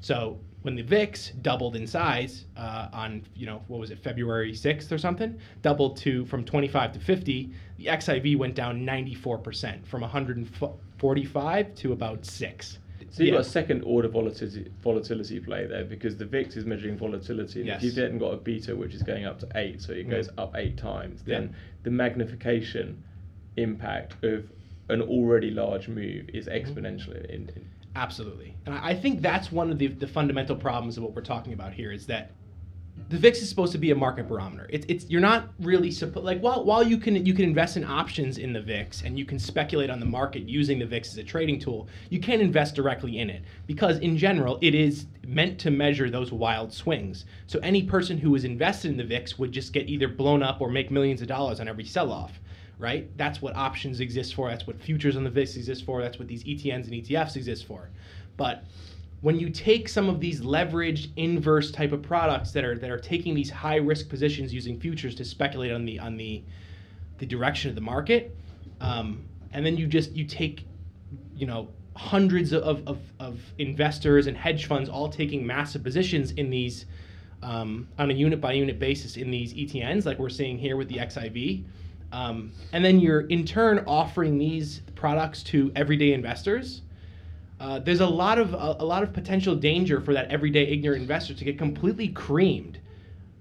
So 0.00 0.40
when 0.62 0.74
the 0.74 0.82
VIX 0.82 1.32
doubled 1.42 1.76
in 1.76 1.86
size 1.86 2.46
uh, 2.56 2.88
on, 2.90 3.22
you 3.34 3.44
know, 3.44 3.62
what 3.68 3.80
was 3.80 3.90
it, 3.90 3.98
February 3.98 4.52
6th 4.54 4.90
or 4.90 4.96
something, 4.96 5.38
doubled 5.60 5.98
to 5.98 6.24
from 6.24 6.42
25 6.42 6.92
to 6.92 7.00
50, 7.00 7.50
the 7.76 7.84
XIV 7.84 8.38
went 8.38 8.54
down 8.54 8.80
94% 8.80 9.84
from 9.84 10.00
145 10.00 11.74
to 11.74 11.92
about 11.92 12.24
six. 12.24 12.78
So 13.10 13.22
you've 13.22 13.32
Yeah. 13.34 13.40
got 13.40 13.46
a 13.46 13.50
second 13.50 13.82
order 13.82 14.08
volatility, 14.08 14.70
volatility 14.80 15.40
play 15.40 15.66
there 15.66 15.84
because 15.84 16.16
the 16.16 16.24
VIX 16.24 16.56
is 16.56 16.64
measuring 16.64 16.96
volatility. 16.96 17.58
And 17.60 17.66
Yes. 17.66 17.80
if 17.80 17.84
you've 17.84 17.94
then 17.96 18.16
got 18.16 18.32
a 18.32 18.38
beta 18.38 18.74
which 18.74 18.94
is 18.94 19.02
going 19.02 19.26
up 19.26 19.38
to 19.40 19.48
eight, 19.54 19.82
so 19.82 19.92
it 19.92 20.08
goes 20.08 20.28
Mm. 20.28 20.38
up 20.38 20.54
eight 20.56 20.78
times, 20.78 21.22
Yeah. 21.26 21.40
then 21.40 21.54
the 21.82 21.90
magnification 21.90 23.02
impact 23.58 24.24
of 24.24 24.50
an 24.88 25.02
already 25.02 25.50
large 25.50 25.88
move 25.88 26.28
is 26.32 26.46
Mm-hmm. 26.46 26.78
exponential. 26.78 27.24
In, 27.26 27.48
in, 27.50 27.70
Absolutely. 27.96 28.56
And 28.66 28.74
I 28.74 28.94
think 28.94 29.22
that's 29.22 29.52
one 29.52 29.70
of 29.70 29.78
the, 29.78 29.86
the 29.86 30.06
fundamental 30.06 30.56
problems 30.56 30.96
of 30.96 31.04
what 31.04 31.14
we're 31.14 31.22
talking 31.22 31.52
about 31.52 31.72
here 31.72 31.92
is 31.92 32.06
that 32.06 32.32
the 33.08 33.18
VIX 33.18 33.42
is 33.42 33.48
supposed 33.48 33.72
to 33.72 33.78
be 33.78 33.90
a 33.90 33.94
market 33.94 34.28
barometer. 34.28 34.66
It's, 34.70 34.86
it's 34.88 35.10
you're 35.10 35.20
not 35.20 35.48
really 35.60 35.90
supposed 35.90 36.24
like 36.24 36.40
while 36.40 36.64
while 36.64 36.82
you 36.82 36.96
can 36.96 37.26
you 37.26 37.34
can 37.34 37.44
invest 37.44 37.76
in 37.76 37.84
options 37.84 38.38
in 38.38 38.52
the 38.52 38.62
VIX 38.62 39.02
and 39.02 39.18
you 39.18 39.24
can 39.24 39.38
speculate 39.38 39.90
on 39.90 40.00
the 40.00 40.06
market 40.06 40.48
using 40.48 40.78
the 40.78 40.86
VIX 40.86 41.08
as 41.08 41.18
a 41.18 41.24
trading 41.24 41.58
tool, 41.58 41.88
you 42.08 42.20
can't 42.20 42.40
invest 42.40 42.74
directly 42.74 43.18
in 43.18 43.30
it 43.30 43.42
because 43.66 43.98
in 43.98 44.16
general 44.16 44.58
it 44.60 44.74
is 44.74 45.06
meant 45.26 45.58
to 45.60 45.70
measure 45.70 46.08
those 46.08 46.32
wild 46.32 46.72
swings. 46.72 47.24
So 47.46 47.58
any 47.60 47.82
person 47.82 48.16
who 48.16 48.34
is 48.36 48.44
invested 48.44 48.92
in 48.92 48.96
the 48.96 49.04
VIX 49.04 49.38
would 49.38 49.52
just 49.52 49.72
get 49.72 49.88
either 49.88 50.08
blown 50.08 50.42
up 50.42 50.60
or 50.60 50.70
make 50.70 50.90
millions 50.90 51.20
of 51.20 51.28
dollars 51.28 51.60
on 51.60 51.68
every 51.68 51.84
sell-off 51.84 52.40
right? 52.78 53.16
That's 53.16 53.40
what 53.40 53.54
options 53.56 54.00
exist 54.00 54.34
for. 54.34 54.48
That's 54.48 54.66
what 54.66 54.80
futures 54.80 55.16
on 55.16 55.24
the 55.24 55.30
VIX 55.30 55.56
exist 55.56 55.84
for. 55.84 56.02
That's 56.02 56.18
what 56.18 56.28
these 56.28 56.44
ETNs 56.44 56.84
and 56.84 56.92
ETFs 56.92 57.36
exist 57.36 57.66
for. 57.66 57.90
But 58.36 58.64
when 59.20 59.38
you 59.38 59.48
take 59.48 59.88
some 59.88 60.08
of 60.08 60.20
these 60.20 60.42
leveraged 60.42 61.08
inverse 61.16 61.70
type 61.70 61.92
of 61.92 62.02
products 62.02 62.50
that 62.52 62.64
are 62.64 62.76
that 62.78 62.90
are 62.90 62.98
taking 62.98 63.34
these 63.34 63.50
high 63.50 63.76
risk 63.76 64.08
positions 64.08 64.52
using 64.52 64.78
futures 64.78 65.14
to 65.14 65.24
speculate 65.24 65.72
on 65.72 65.84
the 65.84 65.98
on 65.98 66.16
the 66.16 66.42
the 67.18 67.26
direction 67.26 67.70
of 67.70 67.74
the 67.74 67.80
market, 67.80 68.36
um, 68.80 69.24
and 69.52 69.64
then 69.64 69.76
you 69.76 69.86
just 69.86 70.12
you 70.12 70.24
take 70.24 70.66
you 71.34 71.46
know 71.46 71.68
hundreds 71.96 72.52
of, 72.52 72.86
of, 72.88 72.98
of 73.20 73.40
investors 73.58 74.26
and 74.26 74.36
hedge 74.36 74.66
funds 74.66 74.90
all 74.90 75.08
taking 75.08 75.46
massive 75.46 75.82
positions 75.82 76.32
in 76.32 76.50
these 76.50 76.86
um, 77.42 77.86
on 77.98 78.10
a 78.10 78.14
unit 78.14 78.40
by 78.40 78.52
unit 78.52 78.78
basis 78.78 79.16
in 79.16 79.30
these 79.30 79.54
ETNs 79.54 80.04
like 80.04 80.18
we're 80.18 80.28
seeing 80.28 80.58
here 80.58 80.76
with 80.76 80.88
the 80.88 80.96
XIV. 80.96 81.64
Um, 82.14 82.52
and 82.72 82.84
then 82.84 83.00
you're 83.00 83.22
in 83.22 83.44
turn 83.44 83.82
offering 83.88 84.38
these 84.38 84.82
products 84.94 85.42
to 85.44 85.72
everyday 85.74 86.12
investors. 86.12 86.82
Uh, 87.58 87.80
there's 87.80 88.00
a 88.00 88.06
lot 88.06 88.38
of 88.38 88.54
a, 88.54 88.76
a 88.78 88.84
lot 88.84 89.02
of 89.02 89.12
potential 89.12 89.56
danger 89.56 90.00
for 90.00 90.14
that 90.14 90.30
everyday 90.30 90.62
ignorant 90.62 91.02
investor 91.02 91.34
to 91.34 91.44
get 91.44 91.58
completely 91.58 92.06
creamed 92.06 92.78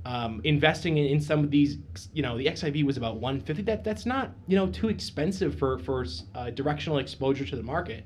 um, 0.06 0.42
investing 0.44 0.98
in, 0.98 1.06
in 1.06 1.22
some 1.22 1.44
of 1.44 1.52
these. 1.52 1.78
You 2.14 2.24
know, 2.24 2.36
the 2.36 2.48
XIV 2.48 2.84
was 2.84 2.98
about 2.98 3.18
150. 3.18 3.62
That 3.62 3.84
that's 3.84 4.08
not 4.08 4.32
you 4.48 4.56
know 4.56 4.66
too 4.68 4.90
expensive 4.90 5.56
for 5.56 5.78
for 5.78 6.04
uh, 6.34 6.50
directional 6.50 6.98
exposure 6.98 7.46
to 7.46 7.56
the 7.56 7.64
market. 7.64 8.04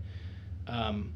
Um, 0.67 1.13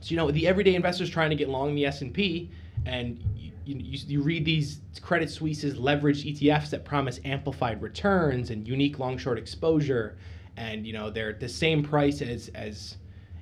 so 0.00 0.10
you 0.10 0.16
know 0.16 0.32
the 0.32 0.48
everyday 0.48 0.74
investor's 0.74 1.10
trying 1.10 1.30
to 1.30 1.36
get 1.36 1.48
long 1.48 1.76
the 1.76 1.86
S 1.86 2.02
and 2.02 2.12
P, 2.12 2.50
and 2.86 3.22
you, 3.64 3.76
you, 3.76 3.98
you 4.06 4.22
read 4.22 4.44
these 4.44 4.80
Credit 5.00 5.30
Suisse's 5.30 5.78
leveraged 5.78 6.24
ETFs 6.32 6.70
that 6.70 6.84
promise 6.84 7.20
amplified 7.24 7.82
returns 7.82 8.50
and 8.50 8.66
unique 8.66 8.98
long 8.98 9.16
short 9.16 9.38
exposure, 9.38 10.16
and 10.56 10.86
you 10.86 10.92
know 10.92 11.10
they're 11.10 11.32
the 11.32 11.48
same 11.48 11.82
price 11.82 12.22
as 12.22 12.48
as 12.54 12.96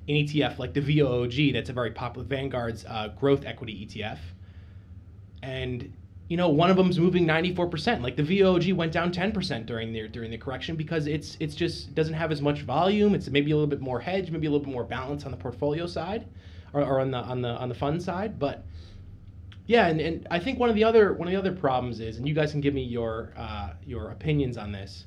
an 0.07 0.15
ETF 0.15 0.59
like 0.59 0.73
the 0.73 0.81
VOOG 0.81 1.53
that's 1.53 1.69
a 1.69 1.73
very 1.73 1.91
popular 1.91 2.27
Vanguard's 2.27 2.85
uh, 2.85 3.09
growth 3.19 3.45
equity 3.45 3.85
ETF, 3.85 4.19
and 5.41 5.91
you 6.29 6.37
know 6.37 6.49
one 6.49 6.69
of 6.69 6.77
them's 6.77 6.99
moving 6.99 7.25
94%. 7.25 8.01
Like 8.01 8.15
the 8.15 8.23
VOOG 8.23 8.73
went 8.75 8.91
down 8.91 9.11
10% 9.11 9.65
during 9.65 9.91
the 9.91 10.07
during 10.07 10.31
the 10.31 10.37
correction 10.37 10.75
because 10.75 11.07
it's 11.07 11.37
it's 11.39 11.55
just 11.55 11.93
doesn't 11.95 12.13
have 12.13 12.31
as 12.31 12.41
much 12.41 12.61
volume. 12.61 13.13
It's 13.13 13.29
maybe 13.29 13.51
a 13.51 13.55
little 13.55 13.69
bit 13.69 13.81
more 13.81 13.99
hedge, 13.99 14.31
maybe 14.31 14.47
a 14.47 14.51
little 14.51 14.65
bit 14.65 14.73
more 14.73 14.85
balance 14.85 15.25
on 15.25 15.31
the 15.31 15.37
portfolio 15.37 15.85
side, 15.85 16.27
or, 16.73 16.81
or 16.81 16.99
on 16.99 17.11
the 17.11 17.17
on 17.17 17.41
the 17.41 17.49
on 17.49 17.69
the 17.69 17.75
fund 17.75 18.01
side, 18.01 18.39
but. 18.39 18.65
Yeah, 19.65 19.87
and, 19.87 20.01
and 20.01 20.27
I 20.29 20.39
think 20.39 20.59
one 20.59 20.69
of 20.69 20.75
the 20.75 20.83
other 20.83 21.13
one 21.13 21.27
of 21.27 21.31
the 21.31 21.39
other 21.39 21.53
problems 21.53 21.99
is, 21.99 22.17
and 22.17 22.27
you 22.27 22.33
guys 22.33 22.51
can 22.51 22.61
give 22.61 22.73
me 22.73 22.83
your 22.83 23.33
uh, 23.37 23.73
your 23.85 24.11
opinions 24.11 24.57
on 24.57 24.71
this, 24.71 25.05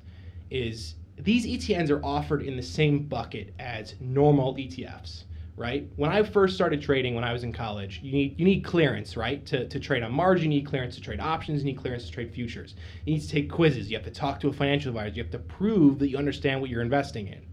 is 0.50 0.94
these 1.18 1.46
ETNs 1.46 1.90
are 1.90 2.02
offered 2.04 2.42
in 2.42 2.56
the 2.56 2.62
same 2.62 3.06
bucket 3.06 3.54
as 3.58 3.94
normal 4.00 4.54
ETFs, 4.54 5.24
right? 5.56 5.88
When 5.96 6.10
I 6.10 6.22
first 6.22 6.54
started 6.54 6.80
trading 6.80 7.14
when 7.14 7.24
I 7.24 7.32
was 7.34 7.44
in 7.44 7.52
college, 7.52 8.00
you 8.02 8.12
need 8.12 8.38
you 8.38 8.46
need 8.46 8.64
clearance, 8.64 9.14
right? 9.14 9.44
To, 9.46 9.68
to 9.68 9.78
trade 9.78 10.02
on 10.02 10.12
margin, 10.12 10.50
you 10.50 10.60
need 10.60 10.66
clearance 10.66 10.94
to 10.94 11.02
trade 11.02 11.20
options, 11.20 11.62
you 11.62 11.66
need 11.66 11.78
clearance 11.78 12.06
to 12.06 12.10
trade 12.10 12.32
futures. 12.32 12.74
You 13.04 13.14
need 13.14 13.20
to 13.20 13.28
take 13.28 13.50
quizzes, 13.50 13.90
you 13.90 13.96
have 13.96 14.06
to 14.06 14.10
talk 14.10 14.40
to 14.40 14.48
a 14.48 14.52
financial 14.52 14.88
advisor, 14.88 15.16
you 15.16 15.22
have 15.22 15.32
to 15.32 15.38
prove 15.38 15.98
that 15.98 16.08
you 16.08 16.16
understand 16.16 16.62
what 16.62 16.70
you're 16.70 16.82
investing 16.82 17.28
in. 17.28 17.46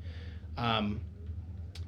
Um, 0.57 1.01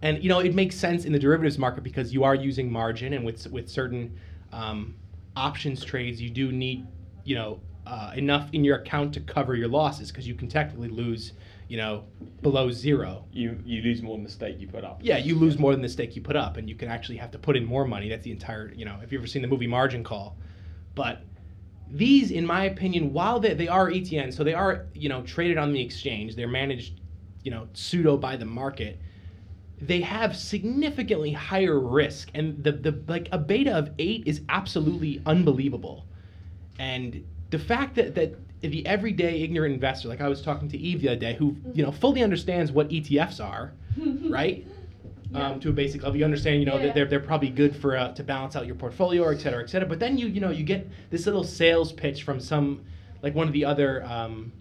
and 0.01 0.21
you 0.21 0.27
know 0.27 0.39
it 0.39 0.53
makes 0.53 0.75
sense 0.75 1.05
in 1.05 1.13
the 1.13 1.19
derivatives 1.19 1.57
market 1.57 1.85
because 1.85 2.13
you 2.13 2.25
are 2.25 2.35
using 2.35 2.69
margin, 2.69 3.13
and 3.13 3.25
with 3.25 3.47
with 3.47 3.69
certain 3.69 4.17
um, 4.51 4.95
options 5.35 5.83
trades, 5.83 6.21
you 6.21 6.29
do 6.29 6.51
need 6.51 6.85
you 7.23 7.35
know 7.35 7.59
uh, 7.87 8.11
enough 8.15 8.49
in 8.53 8.63
your 8.63 8.77
account 8.77 9.13
to 9.13 9.19
cover 9.19 9.55
your 9.55 9.67
losses 9.67 10.11
because 10.11 10.27
you 10.27 10.33
can 10.33 10.47
technically 10.47 10.89
lose 10.89 11.33
you 11.67 11.77
know 11.77 12.05
below 12.41 12.71
zero. 12.71 13.25
You 13.31 13.59
you 13.65 13.81
lose 13.81 14.01
more 14.01 14.15
than 14.15 14.23
the 14.23 14.31
stake 14.31 14.59
you 14.59 14.67
put 14.67 14.83
up. 14.83 14.99
Yeah, 15.01 15.17
you 15.17 15.35
lose 15.35 15.59
more 15.59 15.71
than 15.71 15.81
the 15.81 15.89
stake 15.89 16.15
you 16.15 16.21
put 16.21 16.35
up, 16.35 16.57
and 16.57 16.69
you 16.69 16.75
can 16.75 16.89
actually 16.89 17.17
have 17.17 17.31
to 17.31 17.39
put 17.39 17.55
in 17.55 17.65
more 17.65 17.85
money. 17.85 18.09
That's 18.09 18.23
the 18.23 18.31
entire 18.31 18.71
you 18.75 18.85
know. 18.85 18.99
If 19.03 19.11
you've 19.11 19.21
ever 19.21 19.27
seen 19.27 19.41
the 19.41 19.47
movie 19.47 19.67
Margin 19.67 20.03
Call, 20.03 20.37
but 20.93 21.21
these, 21.87 22.31
in 22.31 22.45
my 22.45 22.65
opinion, 22.65 23.13
while 23.13 23.39
they, 23.39 23.53
they 23.53 23.67
are 23.67 23.89
ETNs, 23.89 24.33
so 24.33 24.43
they 24.43 24.53
are 24.53 24.87
you 24.93 25.09
know 25.09 25.21
traded 25.23 25.57
on 25.57 25.71
the 25.71 25.81
exchange, 25.81 26.35
they're 26.35 26.47
managed 26.47 27.01
you 27.43 27.51
know 27.51 27.67
pseudo 27.73 28.17
by 28.17 28.35
the 28.35 28.45
market 28.45 28.99
they 29.81 30.01
have 30.01 30.35
significantly 30.35 31.31
higher 31.31 31.79
risk. 31.79 32.29
And 32.33 32.63
the, 32.63 32.71
the 32.71 32.99
like 33.07 33.27
a 33.31 33.37
beta 33.37 33.73
of 33.75 33.91
eight 33.99 34.23
is 34.25 34.41
absolutely 34.49 35.21
unbelievable. 35.25 36.05
And 36.79 37.23
the 37.49 37.59
fact 37.59 37.95
that 37.95 38.15
that 38.15 38.35
the 38.61 38.85
everyday 38.87 39.41
ignorant 39.43 39.75
investor 39.75 40.07
like 40.07 40.21
i 40.21 40.27
was 40.27 40.41
talking 40.41 40.67
to 40.67 40.75
eve 40.75 40.99
the 40.99 41.07
other 41.09 41.19
day 41.19 41.35
who 41.35 41.55
you 41.73 41.83
know 41.83 41.91
fully 41.91 42.23
understands 42.23 42.71
what 42.71 42.89
etfs 42.89 43.43
are 43.43 43.73
right? 44.27 44.65
Um, 45.35 45.59
to 45.59 45.69
a 45.69 45.71
basic 45.71 46.01
level 46.01 46.17
you 46.17 46.25
understand 46.25 46.59
you 46.61 46.65
know 46.65 46.77
Yeah. 46.77 46.83
that 46.87 46.95
they're, 46.95 47.05
they're 47.05 47.19
probably 47.19 47.49
good 47.49 47.75
for 47.75 47.95
uh, 47.95 48.11
to 48.13 48.23
balance 48.23 48.55
out 48.55 48.65
your 48.65 48.75
portfolio 48.75 49.21
or 49.23 49.33
et 49.33 49.39
cetera 49.41 49.61
et 49.61 49.69
cetera. 49.69 49.87
But 49.87 49.99
then 49.99 50.17
you 50.17 50.27
you 50.27 50.39
know 50.41 50.49
you 50.49 50.63
get 50.63 50.89
this 51.11 51.25
little 51.27 51.43
sales 51.43 51.91
pitch 51.91 52.23
from 52.23 52.39
some 52.39 52.81
like 53.21 53.35
one 53.35 53.45
of 53.45 53.53
the 53.53 53.65
other 53.65 54.03
um, 54.05 54.51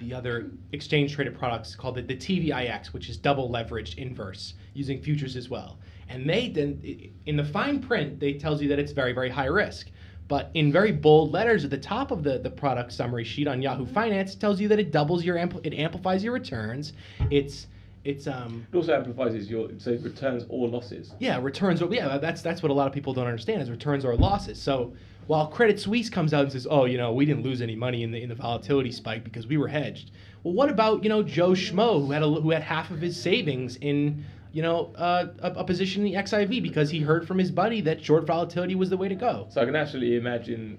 the 0.00 0.14
other 0.14 0.50
exchange 0.72 1.14
traded 1.14 1.38
products 1.38 1.74
called 1.74 1.96
the, 1.96 2.02
the 2.02 2.16
TVIX, 2.16 2.88
which 2.88 3.08
is 3.08 3.16
double 3.16 3.50
leveraged 3.50 3.98
inverse 3.98 4.54
using 4.74 5.00
futures 5.00 5.36
as 5.36 5.48
well. 5.48 5.78
And 6.08 6.28
they 6.28 6.48
then, 6.48 6.80
in 7.26 7.36
the 7.36 7.44
fine 7.44 7.80
print, 7.80 8.18
they 8.20 8.34
tells 8.34 8.62
you 8.62 8.68
that 8.68 8.78
it's 8.78 8.92
very, 8.92 9.12
very 9.12 9.28
high 9.28 9.46
risk. 9.46 9.90
But 10.26 10.50
in 10.54 10.70
very 10.70 10.92
bold 10.92 11.32
letters 11.32 11.64
at 11.64 11.70
the 11.70 11.78
top 11.78 12.10
of 12.10 12.22
the, 12.22 12.38
the 12.38 12.50
product 12.50 12.92
summary 12.92 13.24
sheet 13.24 13.48
on 13.48 13.62
Yahoo 13.62 13.86
Finance, 13.86 14.34
it 14.34 14.40
tells 14.40 14.60
you 14.60 14.68
that 14.68 14.78
it 14.78 14.90
doubles 14.90 15.24
your 15.24 15.36
ampl- 15.36 15.64
it 15.64 15.72
amplifies 15.74 16.22
your 16.22 16.34
returns. 16.34 16.92
It's 17.30 17.66
it's 18.04 18.26
um 18.26 18.66
It 18.70 18.76
also 18.76 18.94
amplifies 18.94 19.50
your 19.50 19.70
so 19.78 19.92
returns 20.02 20.44
or 20.50 20.68
losses. 20.68 21.12
yeah, 21.18 21.40
returns 21.40 21.80
or 21.80 21.92
yeah, 21.92 22.18
that's 22.18 22.42
that's 22.42 22.62
what 22.62 22.70
a 22.70 22.74
lot 22.74 22.86
of 22.86 22.92
people 22.92 23.14
don't 23.14 23.26
understand 23.26 23.62
is 23.62 23.70
returns 23.70 24.04
or 24.04 24.14
losses. 24.16 24.60
So 24.60 24.92
while 25.28 25.46
Credit 25.46 25.78
Suisse 25.78 26.08
comes 26.10 26.34
out 26.34 26.44
and 26.44 26.52
says, 26.52 26.66
"Oh, 26.68 26.86
you 26.86 26.98
know, 26.98 27.12
we 27.12 27.24
didn't 27.24 27.44
lose 27.44 27.62
any 27.62 27.76
money 27.76 28.02
in 28.02 28.10
the 28.10 28.20
in 28.20 28.28
the 28.28 28.34
volatility 28.34 28.90
spike 28.90 29.22
because 29.22 29.46
we 29.46 29.56
were 29.58 29.68
hedged." 29.68 30.10
Well, 30.42 30.54
what 30.54 30.70
about 30.70 31.04
you 31.04 31.08
know 31.08 31.22
Joe 31.22 31.50
Schmo 31.50 32.04
who 32.04 32.10
had 32.10 32.22
a, 32.22 32.28
who 32.28 32.50
had 32.50 32.62
half 32.62 32.90
of 32.90 33.00
his 33.00 33.20
savings 33.20 33.76
in 33.76 34.24
you 34.52 34.62
know 34.62 34.92
uh, 34.96 35.26
a, 35.40 35.52
a 35.52 35.64
position 35.64 36.04
in 36.04 36.12
the 36.12 36.18
XIV 36.18 36.62
because 36.62 36.90
he 36.90 37.00
heard 37.00 37.28
from 37.28 37.38
his 37.38 37.50
buddy 37.50 37.82
that 37.82 38.02
short 38.02 38.26
volatility 38.26 38.74
was 38.74 38.90
the 38.90 38.96
way 38.96 39.08
to 39.08 39.14
go. 39.14 39.46
So 39.50 39.60
I 39.60 39.66
can 39.66 39.76
actually 39.76 40.16
imagine 40.16 40.78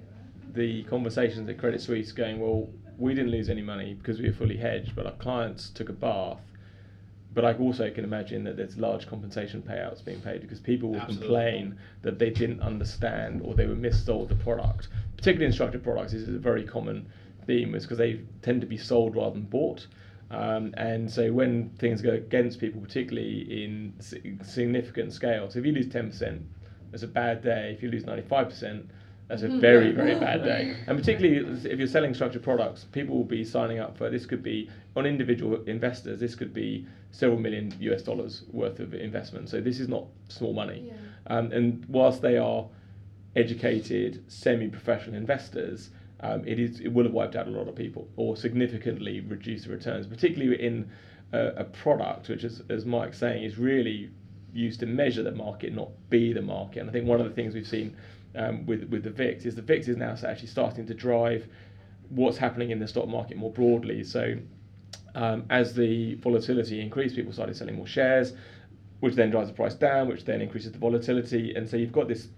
the 0.53 0.83
conversations 0.83 1.47
at 1.47 1.59
Credit 1.59 1.79
Suisse 1.79 2.11
going, 2.11 2.39
well, 2.39 2.67
we 2.97 3.13
didn't 3.13 3.31
lose 3.31 3.49
any 3.49 3.61
money 3.61 3.93
because 3.93 4.19
we 4.19 4.27
were 4.27 4.35
fully 4.35 4.57
hedged, 4.57 4.95
but 4.95 5.05
our 5.05 5.13
clients 5.13 5.69
took 5.69 5.89
a 5.89 5.93
bath. 5.93 6.39
But 7.33 7.45
I 7.45 7.53
also 7.53 7.91
can 7.91 8.03
imagine 8.03 8.43
that 8.45 8.57
there's 8.57 8.77
large 8.77 9.07
compensation 9.07 9.61
payouts 9.61 10.03
being 10.03 10.19
paid 10.19 10.41
because 10.41 10.59
people 10.59 10.89
will 10.89 10.99
Absolutely. 10.99 11.27
complain 11.27 11.77
that 12.01 12.17
they 12.17 12.31
didn't 12.31 12.61
understand 12.61 13.41
or 13.43 13.53
they 13.53 13.67
were 13.67 13.75
missold 13.75 14.29
the 14.29 14.35
product. 14.35 14.87
Particularly 15.15 15.45
in 15.45 15.51
structured 15.51 15.83
products, 15.83 16.13
this 16.13 16.23
is 16.23 16.35
a 16.35 16.39
very 16.39 16.63
common 16.63 17.07
theme, 17.45 17.75
is 17.75 17.83
because 17.83 17.99
they 17.99 18.21
tend 18.41 18.61
to 18.61 18.67
be 18.67 18.77
sold 18.77 19.15
rather 19.15 19.35
than 19.35 19.43
bought. 19.43 19.85
Um, 20.31 20.73
and 20.77 21.09
so 21.09 21.31
when 21.31 21.69
things 21.79 22.01
go 22.01 22.11
against 22.11 22.59
people, 22.59 22.81
particularly 22.81 23.63
in 23.63 23.93
significant 23.99 25.13
scale, 25.13 25.49
so 25.49 25.59
if 25.59 25.65
you 25.65 25.71
lose 25.71 25.87
10%, 25.87 26.41
that's 26.91 27.03
a 27.03 27.07
bad 27.07 27.43
day. 27.43 27.73
If 27.75 27.83
you 27.83 27.89
lose 27.89 28.03
95%, 28.03 28.85
that's 29.29 29.43
a 29.43 29.47
very, 29.47 29.91
very 29.91 30.15
bad 30.15 30.43
day. 30.43 30.75
And 30.87 30.97
particularly 30.97 31.37
if 31.69 31.77
you're 31.77 31.87
selling 31.87 32.15
structured 32.15 32.41
products, 32.41 32.85
people 32.85 33.15
will 33.15 33.23
be 33.23 33.43
signing 33.43 33.77
up 33.77 33.95
for 33.95 34.09
this 34.09 34.25
could 34.25 34.41
be 34.41 34.69
on 34.95 35.05
individual 35.05 35.63
investors, 35.65 36.19
this 36.19 36.33
could 36.33 36.51
be 36.51 36.87
several 37.11 37.39
million 37.39 37.71
US 37.79 38.01
dollars 38.01 38.43
worth 38.51 38.79
of 38.79 38.95
investment. 38.95 39.47
So 39.47 39.61
this 39.61 39.79
is 39.79 39.87
not 39.87 40.05
small 40.29 40.53
money. 40.53 40.85
Yeah. 40.87 41.37
Um, 41.37 41.51
and 41.51 41.85
whilst 41.87 42.23
they 42.23 42.37
are 42.37 42.65
educated, 43.35 44.23
semi-professional 44.27 45.15
investors, 45.15 45.91
um, 46.21 46.45
it 46.47 46.59
is 46.59 46.79
it 46.79 46.91
will 46.91 47.03
have 47.05 47.13
wiped 47.13 47.35
out 47.35 47.47
a 47.47 47.51
lot 47.51 47.67
of 47.67 47.75
people 47.75 48.07
or 48.15 48.35
significantly 48.35 49.21
reduced 49.21 49.65
the 49.65 49.71
returns, 49.71 50.07
particularly 50.07 50.59
in 50.61 50.89
a, 51.33 51.49
a 51.57 51.63
product 51.65 52.29
which, 52.29 52.43
is, 52.43 52.63
as 52.69 52.83
Mike's 52.83 53.19
saying, 53.19 53.43
is 53.43 53.59
really 53.59 54.09
used 54.53 54.79
to 54.79 54.87
measure 54.87 55.21
the 55.21 55.31
market, 55.31 55.73
not 55.73 55.91
be 56.09 56.33
the 56.33 56.41
market. 56.41 56.79
And 56.79 56.89
I 56.89 56.93
think 56.93 57.05
one 57.05 57.21
of 57.21 57.29
the 57.29 57.35
things 57.35 57.53
we've 57.53 57.67
seen 57.67 57.95
um, 58.35 58.65
with 58.65 58.83
with 58.85 59.03
the 59.03 59.09
VIX 59.09 59.45
is 59.45 59.55
the 59.55 59.61
VIX 59.61 59.87
is 59.87 59.97
now 59.97 60.15
actually 60.25 60.47
starting 60.47 60.85
to 60.87 60.93
drive 60.93 61.47
what's 62.09 62.37
happening 62.37 62.71
in 62.71 62.79
the 62.79 62.87
stock 62.87 63.07
market 63.07 63.37
more 63.37 63.51
broadly. 63.51 64.03
So 64.03 64.35
um, 65.15 65.45
as 65.49 65.73
the 65.73 66.15
volatility 66.15 66.81
increased, 66.81 67.15
people 67.15 67.33
started 67.33 67.55
selling 67.55 67.75
more 67.75 67.87
shares, 67.87 68.33
which 68.99 69.15
then 69.15 69.29
drives 69.29 69.49
the 69.49 69.55
price 69.55 69.75
down, 69.75 70.07
which 70.07 70.25
then 70.25 70.41
increases 70.41 70.71
the 70.71 70.79
volatility, 70.79 71.53
and 71.55 71.67
so 71.67 71.77
you've 71.77 71.91
got 71.91 72.07
this 72.07 72.29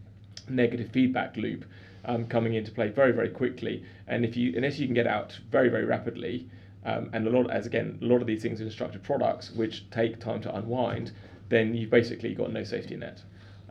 negative 0.50 0.90
feedback 0.92 1.38
loop 1.38 1.66
um, 2.06 2.26
coming 2.28 2.56
into 2.56 2.72
play 2.72 2.90
very, 2.90 3.12
very 3.12 3.30
quickly. 3.30 3.84
And 4.08 4.26
if 4.26 4.36
you, 4.36 4.54
unless 4.56 4.80
you 4.80 4.88
can 4.88 4.94
get 4.94 5.08
out 5.08 5.38
very, 5.50 5.70
very 5.70 5.86
rapidly, 5.86 6.50
um, 6.84 7.10
and 7.14 7.28
a 7.28 7.30
lot, 7.30 7.52
as 7.52 7.66
again, 7.66 8.00
a 8.02 8.06
lot 8.06 8.22
of 8.22 8.28
these 8.28 8.42
things 8.42 8.60
are 8.60 8.70
structured 8.70 9.04
products 9.04 9.52
which 9.52 9.90
take 9.92 10.20
time 10.20 10.42
to 10.42 10.56
unwind, 10.56 11.12
then 11.50 11.76
you've 11.76 11.92
basically 11.92 12.34
got 12.34 12.52
no 12.52 12.64
safety 12.64 12.96
net. 12.96 13.22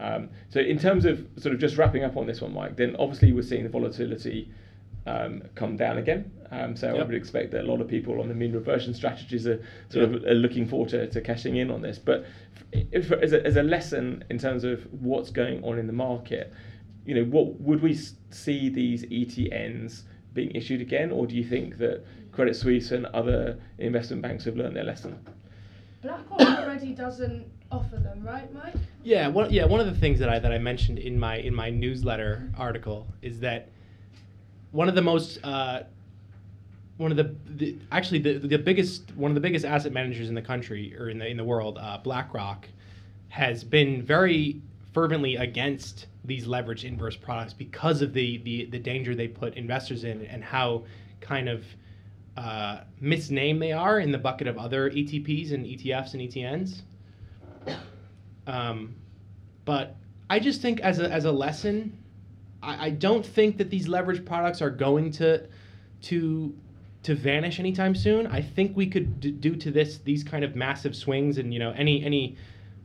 Um, 0.00 0.30
so 0.48 0.60
in 0.60 0.78
terms 0.78 1.04
of 1.04 1.26
sort 1.36 1.54
of 1.54 1.60
just 1.60 1.76
wrapping 1.76 2.04
up 2.04 2.16
on 2.16 2.26
this 2.26 2.40
one, 2.40 2.54
Mike, 2.54 2.76
then 2.76 2.96
obviously 2.98 3.32
we're 3.32 3.42
seeing 3.42 3.64
the 3.64 3.68
volatility 3.68 4.50
um, 5.06 5.42
come 5.54 5.76
down 5.76 5.98
again. 5.98 6.30
Um, 6.50 6.74
so 6.74 6.88
I 6.88 7.02
would 7.04 7.14
expect 7.14 7.52
that 7.52 7.62
a 7.62 7.66
lot 7.66 7.80
of 7.80 7.88
people 7.88 8.20
on 8.20 8.28
the 8.28 8.34
mean 8.34 8.52
reversion 8.52 8.92
strategies 8.92 9.46
are 9.46 9.62
sort 9.88 10.04
of 10.04 10.24
are 10.24 10.34
looking 10.34 10.66
forward 10.66 10.88
to, 10.90 11.06
to 11.08 11.20
cashing 11.20 11.56
in 11.56 11.70
on 11.70 11.80
this. 11.80 11.98
But 11.98 12.26
if, 12.72 13.12
as, 13.12 13.32
a, 13.32 13.44
as 13.46 13.56
a 13.56 13.62
lesson 13.62 14.24
in 14.30 14.38
terms 14.38 14.64
of 14.64 14.86
what's 14.92 15.30
going 15.30 15.62
on 15.62 15.78
in 15.78 15.86
the 15.86 15.92
market, 15.92 16.52
you 17.04 17.14
know, 17.14 17.24
what 17.24 17.60
would 17.60 17.82
we 17.82 17.98
see 18.30 18.68
these 18.68 19.04
ETNs 19.06 20.02
being 20.32 20.50
issued 20.52 20.80
again, 20.80 21.10
or 21.10 21.26
do 21.26 21.36
you 21.36 21.44
think 21.44 21.78
that 21.78 22.04
Credit 22.32 22.54
Suisse 22.54 22.90
and 22.92 23.06
other 23.06 23.58
investment 23.78 24.22
banks 24.22 24.44
have 24.44 24.56
learned 24.56 24.76
their 24.76 24.84
lesson? 24.84 25.18
BlackRock 26.02 26.40
already 26.40 26.92
doesn't 26.92 27.46
offer 27.70 27.96
them, 27.96 28.22
right, 28.24 28.52
Mike? 28.52 28.74
Yeah, 29.02 29.28
one 29.28 29.52
yeah, 29.52 29.64
one 29.64 29.80
of 29.80 29.86
the 29.86 29.98
things 29.98 30.18
that 30.18 30.28
I 30.28 30.38
that 30.38 30.52
I 30.52 30.58
mentioned 30.58 30.98
in 30.98 31.18
my 31.18 31.36
in 31.36 31.54
my 31.54 31.70
newsletter 31.70 32.50
article 32.56 33.06
is 33.22 33.40
that 33.40 33.68
one 34.72 34.88
of 34.88 34.94
the 34.94 35.02
most 35.02 35.38
uh, 35.44 35.82
one 36.96 37.10
of 37.10 37.16
the, 37.16 37.34
the 37.56 37.76
actually 37.92 38.18
the, 38.18 38.38
the 38.38 38.58
biggest 38.58 39.14
one 39.16 39.30
of 39.30 39.34
the 39.34 39.40
biggest 39.40 39.64
asset 39.64 39.92
managers 39.92 40.28
in 40.28 40.34
the 40.34 40.42
country 40.42 40.94
or 40.98 41.08
in 41.08 41.18
the 41.18 41.26
in 41.26 41.36
the 41.36 41.44
world, 41.44 41.78
uh, 41.80 41.98
BlackRock, 41.98 42.66
has 43.28 43.64
been 43.64 44.02
very 44.02 44.60
fervently 44.92 45.36
against 45.36 46.06
these 46.24 46.46
leveraged 46.46 46.84
inverse 46.84 47.16
products 47.16 47.52
because 47.52 48.02
of 48.02 48.12
the 48.12 48.38
the, 48.38 48.66
the 48.66 48.78
danger 48.78 49.14
they 49.14 49.28
put 49.28 49.54
investors 49.54 50.04
in 50.04 50.24
and 50.26 50.42
how 50.44 50.84
kind 51.20 51.48
of 51.48 51.64
uh, 52.40 52.84
misnamed 53.00 53.60
they 53.60 53.72
are 53.72 54.00
in 54.00 54.10
the 54.10 54.18
bucket 54.18 54.46
of 54.46 54.56
other 54.56 54.90
ETPs 54.90 55.52
and 55.52 55.66
ETFs 55.66 56.14
and 56.14 56.22
ETNs. 56.22 56.80
Um, 58.46 58.94
but 59.66 59.96
I 60.30 60.38
just 60.38 60.62
think 60.62 60.80
as 60.80 61.00
a, 61.00 61.10
as 61.10 61.26
a 61.26 61.32
lesson, 61.32 61.98
I, 62.62 62.86
I 62.86 62.90
don't 62.90 63.24
think 63.24 63.58
that 63.58 63.68
these 63.68 63.88
leverage 63.88 64.24
products 64.24 64.62
are 64.62 64.70
going 64.70 65.10
to 65.12 65.46
to 66.02 66.54
to 67.02 67.14
vanish 67.14 67.58
anytime 67.58 67.94
soon. 67.94 68.26
I 68.26 68.40
think 68.40 68.74
we 68.74 68.86
could 68.86 69.20
d- 69.20 69.32
due 69.32 69.56
to 69.56 69.70
this 69.70 69.98
these 69.98 70.24
kind 70.24 70.42
of 70.42 70.56
massive 70.56 70.96
swings 70.96 71.36
and 71.36 71.52
you 71.52 71.58
know 71.58 71.72
any 71.72 72.02
any 72.02 72.36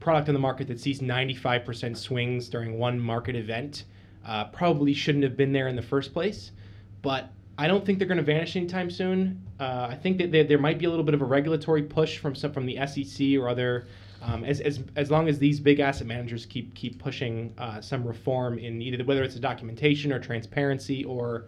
product 0.02 0.28
on 0.28 0.34
the 0.34 0.40
market 0.40 0.68
that 0.68 0.80
sees 0.82 1.00
95% 1.00 1.96
swings 1.96 2.50
during 2.50 2.78
one 2.78 3.00
market 3.00 3.36
event 3.36 3.86
uh, 4.26 4.44
probably 4.46 4.94
shouldn't 4.94 5.24
have 5.24 5.38
been 5.38 5.54
there 5.54 5.70
in 5.70 5.78
the 5.78 5.82
first 5.82 6.14
place. 6.14 6.52
But 7.02 7.32
I 7.58 7.68
don't 7.68 7.86
think 7.86 8.00
they're 8.00 8.08
going 8.08 8.18
to 8.18 8.24
vanish 8.24 8.56
anytime 8.56 8.90
soon. 8.92 9.42
Uh, 9.60 9.88
I 9.90 9.96
think 9.96 10.18
that 10.18 10.32
there, 10.32 10.44
there 10.44 10.58
might 10.58 10.78
be 10.78 10.86
a 10.86 10.90
little 10.90 11.06
bit 11.06 11.14
of 11.14 11.22
a 11.22 11.26
regulatory 11.26 11.84
push 11.84 12.18
from 12.18 12.36
some 12.36 12.52
from 12.52 12.66
the 12.66 12.78
SEC 12.86 13.38
or 13.38 13.50
other. 13.50 13.88
Um, 14.22 14.44
as, 14.44 14.60
as, 14.62 14.84
as 14.96 15.12
long 15.12 15.28
as 15.30 15.40
these 15.40 15.60
big 15.60 15.80
asset 15.80 16.08
managers 16.08 16.46
keep 16.46 16.74
keep 16.74 17.00
pushing 17.00 17.54
uh, 17.58 17.80
some 17.82 18.04
reform 18.06 18.58
in 18.58 18.82
either 18.82 19.04
whether 19.04 19.24
it's 19.24 19.36
a 19.36 19.40
documentation 19.40 20.12
or 20.12 20.20
transparency 20.20 21.04
or 21.06 21.46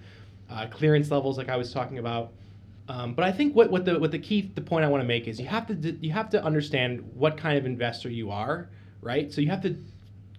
uh, 0.49 0.67
clearance 0.67 1.11
levels 1.11 1.37
like 1.37 1.49
I 1.49 1.57
was 1.57 1.73
talking 1.73 1.97
about, 1.97 2.33
Um, 2.89 3.13
but 3.13 3.25
I 3.25 3.31
think 3.31 3.55
what, 3.55 3.69
what 3.69 3.85
the 3.85 3.99
what 3.99 4.11
the 4.11 4.19
key 4.19 4.51
the 4.55 4.61
point 4.61 4.85
I 4.85 4.87
want 4.87 5.01
to 5.01 5.07
make 5.07 5.27
is 5.27 5.39
you 5.39 5.47
have 5.47 5.67
to 5.67 5.97
you 6.01 6.11
have 6.13 6.29
to 6.29 6.43
understand 6.43 7.01
what 7.15 7.37
kind 7.37 7.57
of 7.57 7.65
investor 7.65 8.09
you 8.09 8.31
are, 8.31 8.69
right? 9.01 9.31
So 9.31 9.41
you 9.41 9.49
have 9.49 9.61
to 9.63 9.75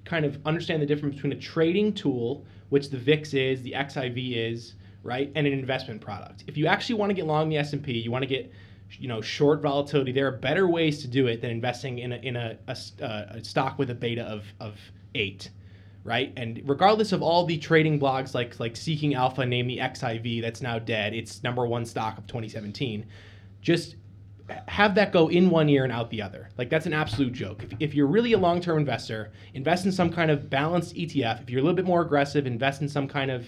kind 0.05 0.25
of 0.25 0.39
understand 0.47 0.81
the 0.81 0.87
difference 0.87 1.17
between 1.17 1.33
a 1.33 1.41
trading 1.41 1.93
tool, 1.93 2.47
which 2.71 2.89
the 2.91 2.97
VIX 2.97 3.35
is, 3.35 3.63
the 3.63 3.73
XIV 3.73 4.37
is, 4.37 4.75
right, 5.03 5.31
and 5.35 5.47
an 5.47 5.53
investment 5.53 6.01
product. 6.01 6.45
If 6.47 6.57
you 6.57 6.67
actually 6.67 6.97
want 6.97 7.11
to 7.11 7.15
get 7.15 7.27
long 7.27 7.49
the 7.49 7.57
S&P, 7.59 7.93
you 7.93 8.11
want 8.11 8.23
to 8.23 8.29
get 8.29 8.51
you 8.93 9.09
know 9.09 9.21
short 9.21 9.61
volatility, 9.61 10.13
there 10.13 10.27
are 10.27 10.33
better 10.33 10.69
ways 10.69 11.01
to 11.03 11.09
do 11.09 11.27
it 11.27 11.41
than 11.41 11.51
investing 11.51 11.99
in 11.99 12.13
a 12.13 12.17
in 12.17 12.37
a, 12.37 12.59
a, 12.69 12.77
uh, 13.03 13.37
a 13.37 13.45
stock 13.45 13.79
with 13.79 13.91
a 13.91 13.95
beta 13.95 14.23
of 14.23 14.45
of 14.61 14.79
8 15.15 15.51
right? 16.05 16.33
And 16.39 16.63
regardless 16.65 17.13
of 17.13 17.23
all 17.23 17.45
the 17.45 17.59
trading 17.59 18.01
blogs 18.01 18.35
like 18.35 18.59
like 18.59 18.77
Seeking 18.77 19.15
Alpha 19.15 19.45
name 19.45 19.67
the 19.67 19.79
XIV 19.79 20.41
that's 20.41 20.63
now 20.63 20.79
dead, 20.79 21.13
it's 21.13 21.43
number 21.43 21.67
one 21.67 21.85
stock 21.85 22.17
of 22.17 22.27
2017. 22.27 23.05
Just 23.61 23.97
have 24.67 24.95
that 24.95 25.13
go 25.13 25.29
in 25.29 25.51
one 25.51 25.69
ear 25.69 25.85
and 25.85 25.93
out 25.93 26.11
the 26.11 26.23
other. 26.23 26.49
Like 26.57 26.71
that's 26.71 26.87
an 26.87 26.95
absolute 26.95 27.33
joke. 27.33 27.63
If, 27.63 27.73
if 27.81 27.95
you're 27.95 28.07
really 28.07 28.33
a 28.33 28.39
long-term 28.39 28.79
investor, 28.79 29.33
invest 29.55 29.85
in 29.85 29.93
some 29.93 30.11
kind 30.11 30.31
of 30.31 30.49
balanced 30.49 30.95
ETF. 30.95 31.43
If 31.43 31.51
you're 31.51 31.61
a 31.61 31.63
little 31.63 31.77
bit 31.77 31.85
more 31.85 32.01
aggressive, 32.01 32.47
invest 32.47 32.81
in 32.81 32.89
some 32.89 33.07
kind 33.07 33.31
of 33.31 33.47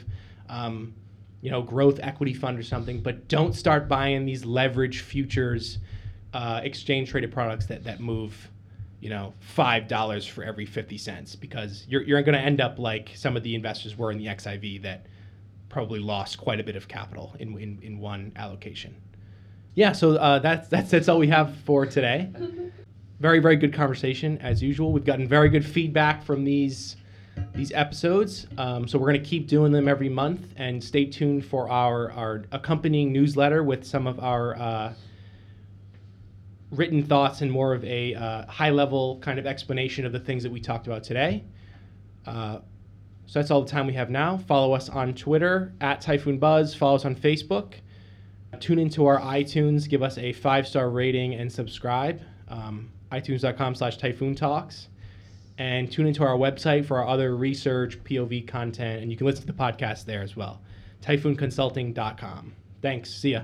um, 0.48 0.94
you 1.40 1.50
know 1.50 1.62
growth 1.62 2.00
equity 2.02 2.34
fund 2.34 2.58
or 2.58 2.62
something. 2.62 3.00
But 3.00 3.28
don't 3.28 3.54
start 3.54 3.88
buying 3.88 4.24
these 4.26 4.44
leverage 4.44 5.00
futures, 5.00 5.78
uh, 6.32 6.60
exchange 6.62 7.10
traded 7.10 7.32
products 7.32 7.66
that 7.66 7.84
that 7.84 8.00
move 8.00 8.50
you 9.00 9.08
know, 9.08 9.32
five 9.40 9.88
dollars 9.88 10.26
for 10.26 10.44
every 10.44 10.66
fifty 10.66 10.98
cents 10.98 11.34
because 11.34 11.86
you're 11.88 12.02
you're 12.02 12.22
going 12.22 12.36
to 12.36 12.40
end 12.40 12.60
up 12.60 12.78
like 12.78 13.10
some 13.14 13.36
of 13.36 13.42
the 13.42 13.54
investors 13.54 13.96
were 13.96 14.12
in 14.12 14.18
the 14.18 14.26
XIV 14.26 14.82
that 14.82 15.06
probably 15.70 16.00
lost 16.00 16.38
quite 16.38 16.60
a 16.60 16.62
bit 16.62 16.76
of 16.76 16.86
capital 16.86 17.34
in 17.40 17.58
in, 17.58 17.78
in 17.82 17.98
one 17.98 18.32
allocation. 18.36 18.94
Yeah, 19.74 19.92
so 19.92 20.16
uh, 20.16 20.38
that's 20.40 20.68
that's 20.68 20.90
that's 20.90 21.08
all 21.08 21.18
we 21.18 21.28
have 21.28 21.56
for 21.64 21.86
today. 21.86 22.30
Very 23.20 23.38
very 23.38 23.56
good 23.56 23.74
conversation 23.74 24.38
as 24.38 24.62
usual. 24.62 24.92
We've 24.92 25.04
gotten 25.04 25.28
very 25.28 25.50
good 25.50 25.62
feedback 25.62 26.24
from 26.24 26.42
these 26.42 26.96
these 27.54 27.72
episodes, 27.72 28.46
um, 28.58 28.86
so 28.86 28.98
we're 28.98 29.10
going 29.10 29.22
to 29.22 29.28
keep 29.28 29.48
doing 29.48 29.72
them 29.72 29.88
every 29.88 30.08
month. 30.08 30.46
And 30.56 30.82
stay 30.82 31.04
tuned 31.04 31.44
for 31.44 31.68
our 31.70 32.12
our 32.12 32.44
accompanying 32.52 33.12
newsletter 33.12 33.62
with 33.62 33.84
some 33.84 34.06
of 34.06 34.20
our. 34.20 34.56
Uh, 34.56 34.94
written 36.70 37.02
thoughts 37.02 37.40
and 37.40 37.50
more 37.50 37.74
of 37.74 37.84
a 37.84 38.14
uh, 38.14 38.46
high 38.46 38.70
level 38.70 39.18
kind 39.20 39.38
of 39.38 39.46
explanation 39.46 40.06
of 40.06 40.12
the 40.12 40.20
things 40.20 40.44
that 40.44 40.52
we 40.52 40.60
talked 40.60 40.86
about 40.86 41.02
today. 41.02 41.44
Uh, 42.24 42.60
so 43.26 43.38
that's 43.38 43.50
all 43.50 43.62
the 43.62 43.70
time 43.70 43.86
we 43.86 43.92
have 43.94 44.10
now. 44.10 44.38
Follow 44.38 44.72
us 44.72 44.88
on 44.88 45.14
Twitter 45.14 45.72
at 45.80 46.00
Typhoon 46.00 46.38
Buzz. 46.38 46.74
Follow 46.74 46.96
us 46.96 47.04
on 47.04 47.14
Facebook. 47.14 47.74
Tune 48.58 48.78
into 48.78 49.06
our 49.06 49.20
iTunes. 49.20 49.88
Give 49.88 50.02
us 50.02 50.18
a 50.18 50.32
five 50.32 50.66
star 50.66 50.90
rating 50.90 51.34
and 51.34 51.50
subscribe. 51.50 52.20
Um, 52.48 52.90
iTunes.com 53.12 53.76
slash 53.76 53.96
Typhoon 53.98 54.34
Talks. 54.34 54.88
And 55.60 55.92
tune 55.92 56.06
into 56.06 56.24
our 56.24 56.38
website 56.38 56.86
for 56.86 56.96
our 56.96 57.06
other 57.06 57.36
research, 57.36 58.02
POV 58.02 58.48
content. 58.48 59.02
And 59.02 59.10
you 59.10 59.16
can 59.18 59.26
listen 59.26 59.42
to 59.42 59.46
the 59.46 59.52
podcast 59.52 60.06
there 60.06 60.22
as 60.22 60.34
well. 60.34 60.62
TyphoonConsulting.com. 61.02 62.54
Thanks. 62.80 63.10
See 63.10 63.32
ya. 63.32 63.42